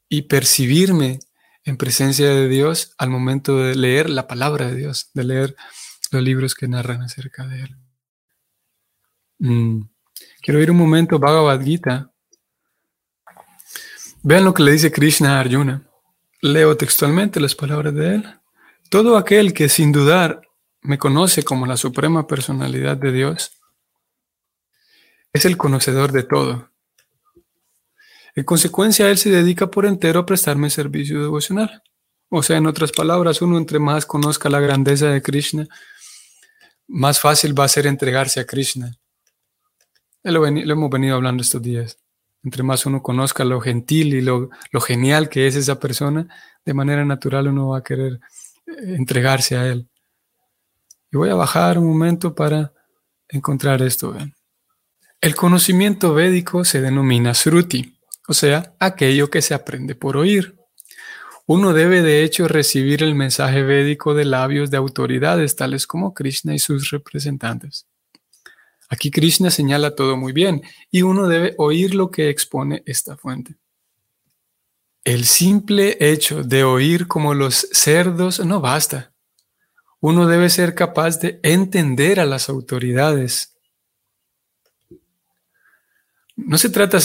y 0.08 0.22
percibirme 0.22 1.20
en 1.64 1.76
presencia 1.76 2.28
de 2.28 2.48
Dios 2.48 2.94
al 2.98 3.08
momento 3.08 3.58
de 3.58 3.76
leer 3.76 4.10
la 4.10 4.26
palabra 4.26 4.68
de 4.68 4.74
Dios, 4.74 5.10
de 5.14 5.24
leer 5.24 5.56
los 6.10 6.22
libros 6.22 6.54
que 6.54 6.66
narran 6.66 7.02
acerca 7.02 7.46
de 7.46 7.62
Él. 7.62 7.76
Mm. 9.38 9.82
Quiero 10.42 10.60
ir 10.60 10.70
un 10.70 10.76
momento 10.76 11.18
Bhagavad 11.18 11.62
Gita. 11.62 12.12
Vean 14.22 14.44
lo 14.44 14.52
que 14.52 14.62
le 14.64 14.72
dice 14.72 14.90
Krishna 14.90 15.36
a 15.36 15.40
Arjuna. 15.40 15.88
Leo 16.40 16.76
textualmente 16.76 17.38
las 17.38 17.54
palabras 17.54 17.94
de 17.94 18.16
él. 18.16 18.40
Todo 18.90 19.16
aquel 19.16 19.52
que 19.52 19.68
sin 19.68 19.92
dudar 19.92 20.42
me 20.80 20.98
conoce 20.98 21.44
como 21.44 21.66
la 21.66 21.76
suprema 21.76 22.26
personalidad 22.26 22.96
de 22.96 23.12
Dios 23.12 23.61
es 25.32 25.44
el 25.44 25.56
conocedor 25.56 26.12
de 26.12 26.22
todo. 26.22 26.70
En 28.34 28.44
consecuencia, 28.44 29.10
él 29.10 29.18
se 29.18 29.30
dedica 29.30 29.70
por 29.70 29.86
entero 29.86 30.20
a 30.20 30.26
prestarme 30.26 30.70
servicio 30.70 31.20
devocional. 31.20 31.82
O 32.30 32.42
sea, 32.42 32.56
en 32.56 32.66
otras 32.66 32.92
palabras, 32.92 33.42
uno 33.42 33.58
entre 33.58 33.78
más 33.78 34.06
conozca 34.06 34.48
la 34.48 34.60
grandeza 34.60 35.08
de 35.08 35.20
Krishna, 35.20 35.68
más 36.88 37.20
fácil 37.20 37.58
va 37.58 37.64
a 37.64 37.68
ser 37.68 37.86
entregarse 37.86 38.40
a 38.40 38.46
Krishna. 38.46 38.96
Lo, 40.22 40.46
hemos 40.46 40.90
venido 40.90 41.16
hablando 41.16 41.42
estos 41.42 41.60
días. 41.60 41.98
Entre 42.42 42.62
más 42.62 42.86
uno 42.86 43.02
conozca 43.02 43.44
lo 43.44 43.60
gentil 43.60 44.14
y 44.14 44.20
lo, 44.20 44.50
genial 44.84 45.28
que 45.28 45.46
es 45.46 45.56
esa 45.56 45.78
persona, 45.78 46.26
de 46.64 46.74
manera 46.74 47.04
natural 47.04 47.48
uno 47.48 47.68
va 47.68 47.78
a 47.78 47.82
querer 47.82 48.14
eh, 48.66 48.94
entregarse 48.96 49.56
a 49.56 49.66
él. 49.66 49.88
Y 51.10 51.16
voy 51.18 51.28
a 51.28 51.34
bajar 51.34 51.78
un 51.78 51.86
momento 51.86 52.34
para 52.34 52.72
encontrar 53.28 53.82
esto. 53.82 54.16
El 55.22 55.36
conocimiento 55.36 56.14
védico 56.14 56.64
se 56.64 56.80
denomina 56.80 57.32
sruti, 57.32 57.96
o 58.26 58.34
sea, 58.34 58.74
aquello 58.80 59.30
que 59.30 59.40
se 59.40 59.54
aprende 59.54 59.94
por 59.94 60.16
oír. 60.16 60.56
Uno 61.46 61.72
debe 61.72 62.02
de 62.02 62.24
hecho 62.24 62.48
recibir 62.48 63.04
el 63.04 63.14
mensaje 63.14 63.62
védico 63.62 64.14
de 64.14 64.24
labios 64.24 64.72
de 64.72 64.78
autoridades 64.78 65.54
tales 65.54 65.86
como 65.86 66.12
Krishna 66.12 66.56
y 66.56 66.58
sus 66.58 66.90
representantes. 66.90 67.86
Aquí 68.88 69.12
Krishna 69.12 69.52
señala 69.52 69.94
todo 69.94 70.16
muy 70.16 70.32
bien 70.32 70.62
y 70.90 71.02
uno 71.02 71.28
debe 71.28 71.54
oír 71.56 71.94
lo 71.94 72.10
que 72.10 72.28
expone 72.28 72.82
esta 72.84 73.16
fuente. 73.16 73.54
El 75.04 75.24
simple 75.24 75.98
hecho 76.00 76.42
de 76.42 76.64
oír 76.64 77.06
como 77.06 77.34
los 77.34 77.68
cerdos 77.70 78.44
no 78.44 78.60
basta. 78.60 79.12
Uno 80.00 80.26
debe 80.26 80.50
ser 80.50 80.74
capaz 80.74 81.20
de 81.20 81.38
entender 81.44 82.18
a 82.18 82.26
las 82.26 82.48
autoridades. 82.48 83.51
No 86.46 86.58
se 86.58 86.70
trata 86.70 86.98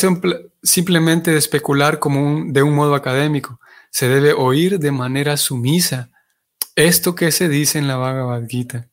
simplemente 0.63 1.31
de 1.31 1.37
especular 1.37 1.99
como 1.99 2.51
de 2.51 2.63
un 2.63 2.75
modo 2.75 2.95
académico. 2.95 3.59
Se 3.89 4.07
debe 4.07 4.33
oír 4.33 4.79
de 4.79 4.91
manera 4.91 5.37
sumisa 5.37 6.11
esto 6.75 7.15
que 7.15 7.31
se 7.31 7.49
dice 7.49 7.79
en 7.79 7.87
la 7.87 7.97
Bhagavad 7.97 8.47
Gita. 8.47 8.89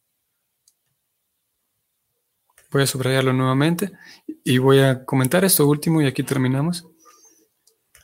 Voy 2.70 2.82
a 2.82 2.86
subrayarlo 2.86 3.32
nuevamente 3.32 3.92
y 4.42 4.58
voy 4.58 4.80
a 4.80 5.04
comentar 5.04 5.44
esto 5.44 5.66
último 5.66 6.02
y 6.02 6.06
aquí 6.06 6.22
terminamos. 6.22 6.86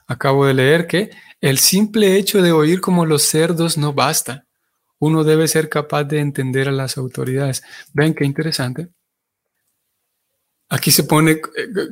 Acabo 0.06 0.46
de 0.46 0.54
leer 0.54 0.86
que 0.86 1.10
el 1.40 1.58
simple 1.58 2.16
hecho 2.16 2.42
de 2.42 2.52
oír 2.52 2.80
como 2.80 3.06
los 3.06 3.22
cerdos 3.22 3.78
no 3.78 3.92
basta. 3.92 4.46
Uno 4.98 5.24
debe 5.24 5.48
ser 5.48 5.68
capaz 5.68 6.04
de 6.04 6.20
entender 6.20 6.68
a 6.68 6.72
las 6.72 6.98
autoridades. 6.98 7.62
Ven 7.94 8.14
qué 8.14 8.24
interesante. 8.24 8.90
Aquí 10.70 10.90
se 10.90 11.04
pone 11.04 11.32
eh, 11.32 11.40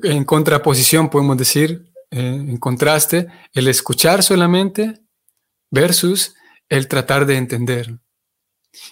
en 0.04 0.24
contraposición, 0.24 1.10
podemos 1.10 1.36
decir, 1.36 1.92
eh, 2.10 2.20
en 2.20 2.56
contraste, 2.56 3.26
el 3.52 3.68
escuchar 3.68 4.22
solamente 4.22 5.02
versus 5.70 6.34
el 6.68 6.88
tratar 6.88 7.26
de 7.26 7.36
entender. 7.36 7.98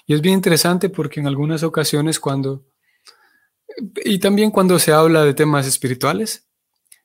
Y 0.07 0.15
es 0.15 0.21
bien 0.21 0.35
interesante 0.35 0.91
porque 0.91 1.21
en 1.21 1.27
algunas 1.27 1.63
ocasiones 1.63 2.21
cuando 2.21 2.67
y 4.05 4.19
también 4.19 4.51
cuando 4.51 4.79
se 4.79 4.93
habla 4.93 5.25
de 5.25 5.35
temas 5.35 5.67
espirituales, 5.67 6.49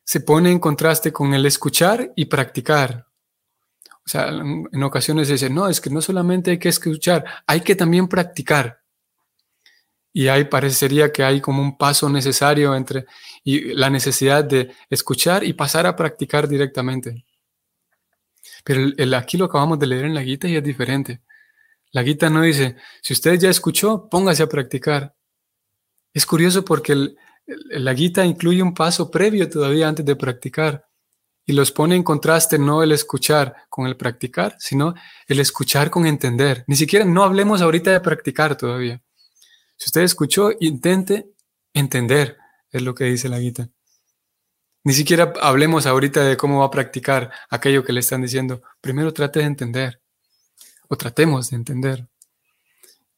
se 0.03 0.21
pone 0.21 0.51
en 0.51 0.59
contraste 0.59 1.11
con 1.11 1.33
el 1.33 1.45
escuchar 1.45 2.11
y 2.15 2.25
practicar. 2.25 3.07
O 4.05 4.09
sea, 4.09 4.29
en 4.29 4.83
ocasiones 4.83 5.27
se 5.27 5.33
dice, 5.33 5.49
no, 5.49 5.67
es 5.67 5.79
que 5.79 5.89
no 5.89 6.01
solamente 6.01 6.51
hay 6.51 6.59
que 6.59 6.69
escuchar, 6.69 7.23
hay 7.45 7.61
que 7.61 7.75
también 7.75 8.07
practicar. 8.07 8.80
Y 10.13 10.27
ahí 10.27 10.45
parecería 10.45 11.11
que 11.11 11.23
hay 11.23 11.39
como 11.39 11.61
un 11.61 11.77
paso 11.77 12.09
necesario 12.09 12.75
entre 12.75 13.05
y 13.43 13.73
la 13.73 13.89
necesidad 13.89 14.43
de 14.43 14.71
escuchar 14.89 15.43
y 15.43 15.53
pasar 15.53 15.85
a 15.87 15.95
practicar 15.95 16.47
directamente. 16.47 17.25
Pero 18.63 18.91
el, 18.97 19.13
aquí 19.13 19.37
lo 19.37 19.45
acabamos 19.45 19.79
de 19.79 19.87
leer 19.87 20.05
en 20.05 20.13
la 20.13 20.21
guita 20.21 20.47
y 20.47 20.55
es 20.55 20.63
diferente. 20.63 21.21
La 21.91 22.03
guita 22.03 22.29
no 22.29 22.41
dice, 22.41 22.75
si 23.01 23.13
usted 23.13 23.39
ya 23.39 23.49
escuchó, 23.49 24.07
póngase 24.09 24.43
a 24.43 24.49
practicar. 24.49 25.15
Es 26.13 26.25
curioso 26.25 26.63
porque 26.63 27.15
la 27.45 27.93
guita 27.93 28.25
incluye 28.25 28.61
un 28.61 28.73
paso 28.73 29.09
previo 29.09 29.49
todavía 29.49 29.87
antes 29.87 30.05
de 30.05 30.15
practicar 30.15 30.85
y 31.45 31.53
los 31.53 31.71
pone 31.71 31.95
en 31.95 32.03
contraste 32.03 32.59
no 32.59 32.83
el 32.83 32.91
escuchar 32.91 33.55
con 33.69 33.87
el 33.87 33.97
practicar, 33.97 34.55
sino 34.59 34.93
el 35.27 35.39
escuchar 35.39 35.89
con 35.89 36.05
entender. 36.05 36.63
Ni 36.67 36.75
siquiera 36.75 37.03
no 37.03 37.23
hablemos 37.23 37.61
ahorita 37.61 37.91
de 37.91 37.99
practicar 37.99 38.55
todavía. 38.55 39.01
Si 39.81 39.87
usted 39.87 40.01
escuchó, 40.01 40.51
intente 40.59 41.31
entender, 41.73 42.37
es 42.69 42.83
lo 42.83 42.93
que 42.93 43.05
dice 43.05 43.29
la 43.29 43.39
guita. 43.39 43.67
Ni 44.83 44.93
siquiera 44.93 45.33
hablemos 45.41 45.87
ahorita 45.87 46.23
de 46.23 46.37
cómo 46.37 46.59
va 46.59 46.65
a 46.67 46.69
practicar 46.69 47.31
aquello 47.49 47.83
que 47.83 47.91
le 47.91 48.01
están 48.01 48.21
diciendo. 48.21 48.61
Primero 48.79 49.11
trate 49.11 49.39
de 49.39 49.45
entender, 49.45 49.99
o 50.87 50.95
tratemos 50.97 51.49
de 51.49 51.55
entender. 51.55 52.07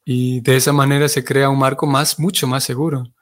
Y 0.06 0.40
de 0.40 0.56
esa 0.56 0.72
manera 0.72 1.10
se 1.10 1.26
crea 1.26 1.50
un 1.50 1.60
marco 1.60 1.86
más, 1.86 2.18
mucho 2.18 2.48
más 2.48 2.64
seguro. 2.64 3.14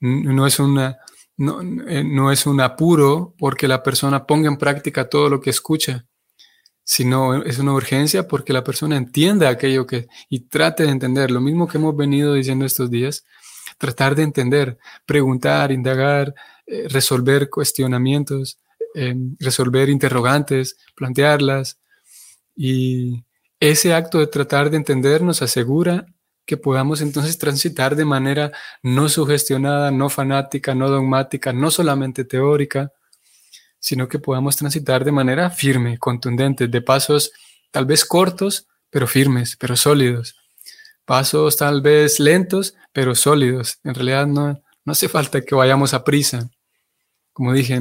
No 0.00 0.46
es 0.46 0.60
una, 0.60 0.98
eh, 1.38 2.04
no, 2.04 2.30
es 2.30 2.44
un 2.44 2.60
apuro 2.60 3.34
porque 3.38 3.66
la 3.66 3.82
persona 3.82 4.26
ponga 4.26 4.48
en 4.48 4.58
práctica 4.58 5.08
todo 5.08 5.30
lo 5.30 5.40
que 5.40 5.48
escucha, 5.48 6.04
sino 6.90 7.42
es 7.44 7.58
una 7.58 7.74
urgencia 7.74 8.26
porque 8.26 8.54
la 8.54 8.64
persona 8.64 8.96
entienda 8.96 9.50
aquello 9.50 9.86
que 9.86 10.08
y 10.30 10.40
trate 10.48 10.84
de 10.84 10.88
entender. 10.88 11.30
Lo 11.30 11.42
mismo 11.42 11.68
que 11.68 11.76
hemos 11.76 11.94
venido 11.94 12.32
diciendo 12.32 12.64
estos 12.64 12.90
días, 12.90 13.24
tratar 13.76 14.14
de 14.14 14.22
entender, 14.22 14.78
preguntar, 15.04 15.70
indagar, 15.70 16.34
eh, 16.66 16.86
resolver 16.88 17.50
cuestionamientos, 17.50 18.58
eh, 18.94 19.14
resolver 19.38 19.90
interrogantes, 19.90 20.78
plantearlas. 20.96 21.78
Y 22.56 23.22
ese 23.60 23.92
acto 23.92 24.18
de 24.20 24.28
tratar 24.28 24.70
de 24.70 24.78
entender 24.78 25.20
nos 25.20 25.42
asegura 25.42 26.06
que 26.46 26.56
podamos 26.56 27.02
entonces 27.02 27.36
transitar 27.36 27.96
de 27.96 28.06
manera 28.06 28.50
no 28.82 29.10
sugestionada, 29.10 29.90
no 29.90 30.08
fanática, 30.08 30.74
no 30.74 30.88
dogmática, 30.88 31.52
no 31.52 31.70
solamente 31.70 32.24
teórica, 32.24 32.92
sino 33.78 34.08
que 34.08 34.18
podamos 34.18 34.56
transitar 34.56 35.04
de 35.04 35.12
manera 35.12 35.50
firme, 35.50 35.98
contundente, 35.98 36.68
de 36.68 36.82
pasos 36.82 37.32
tal 37.70 37.86
vez 37.86 38.04
cortos, 38.04 38.66
pero 38.90 39.06
firmes, 39.06 39.56
pero 39.56 39.76
sólidos. 39.76 40.36
Pasos 41.04 41.56
tal 41.56 41.80
vez 41.80 42.20
lentos, 42.20 42.74
pero 42.92 43.14
sólidos. 43.14 43.78
En 43.84 43.94
realidad 43.94 44.26
no, 44.26 44.60
no 44.84 44.92
hace 44.92 45.08
falta 45.08 45.40
que 45.42 45.54
vayamos 45.54 45.94
a 45.94 46.04
prisa. 46.04 46.50
Como 47.32 47.52
dije, 47.52 47.80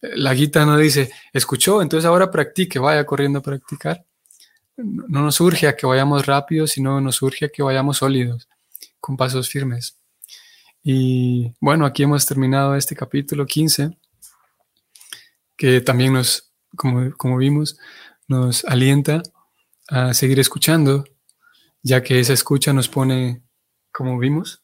la 0.00 0.34
guita 0.34 0.64
no 0.64 0.76
dice, 0.76 1.10
escuchó, 1.32 1.82
entonces 1.82 2.06
ahora 2.06 2.30
practique, 2.30 2.78
vaya 2.78 3.04
corriendo 3.04 3.40
a 3.40 3.42
practicar 3.42 4.04
no 4.78 5.22
nos 5.22 5.40
urge 5.40 5.66
a 5.66 5.76
que 5.76 5.86
vayamos 5.86 6.26
rápido, 6.26 6.66
sino 6.66 7.00
nos 7.00 7.20
urge 7.22 7.46
a 7.46 7.48
que 7.48 7.62
vayamos 7.62 7.98
sólidos, 7.98 8.48
con 9.00 9.16
pasos 9.16 9.48
firmes. 9.48 9.96
Y 10.82 11.52
bueno, 11.60 11.84
aquí 11.84 12.04
hemos 12.04 12.24
terminado 12.24 12.76
este 12.76 12.94
capítulo 12.94 13.44
15, 13.44 13.96
que 15.58 15.82
también 15.82 16.14
nos, 16.14 16.54
como, 16.74 17.14
como 17.18 17.36
vimos, 17.36 17.76
nos 18.28 18.64
alienta 18.64 19.22
a 19.88 20.14
seguir 20.14 20.38
escuchando, 20.38 21.04
ya 21.82 22.02
que 22.02 22.20
esa 22.20 22.32
escucha 22.32 22.72
nos 22.72 22.88
pone, 22.88 23.42
como 23.92 24.18
vimos, 24.18 24.62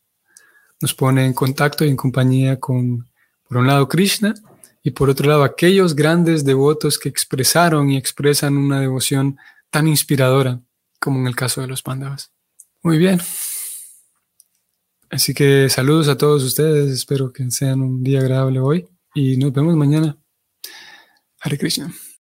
nos 0.81 0.95
pone 0.95 1.27
en 1.27 1.35
contacto 1.35 1.85
y 1.85 1.89
en 1.89 1.97
compañía 1.97 2.59
con, 2.59 3.11
por 3.47 3.59
un 3.59 3.67
lado, 3.67 3.89
Krishna 3.89 4.35
y 4.83 4.91
por 4.91 5.09
otro 5.09 5.29
lado, 5.29 5.45
aquellos 5.45 5.97
grandes 5.97 6.45
devotos 6.45 6.99
que 6.99 7.09
expresaron 7.09 7.91
y 7.91 7.97
expresan 7.97 8.57
una 8.57 8.81
devoción 8.81 9.39
tan 9.71 9.89
inspiradora 9.89 10.61
como 11.01 11.19
en 11.21 11.27
el 11.27 11.35
caso 11.35 11.63
de 11.63 11.67
los 11.67 11.83
Pandavas. 11.83 12.33
Muy 12.83 12.99
bien. 12.99 13.19
Así 15.11 15.33
que 15.33 15.71
saludos 15.71 16.09
a 16.09 16.19
todos 16.19 16.43
ustedes, 16.43 16.91
espero 16.91 17.33
que 17.33 17.51
sean 17.51 17.81
un 17.81 18.03
día 18.03 18.21
agradable 18.21 18.61
hoy 18.61 18.87
y 19.15 19.39
nos 19.39 19.53
vemos 19.53 19.75
mañana. 19.75 20.19
Hare 21.45 21.59
Krishna. 21.59 21.93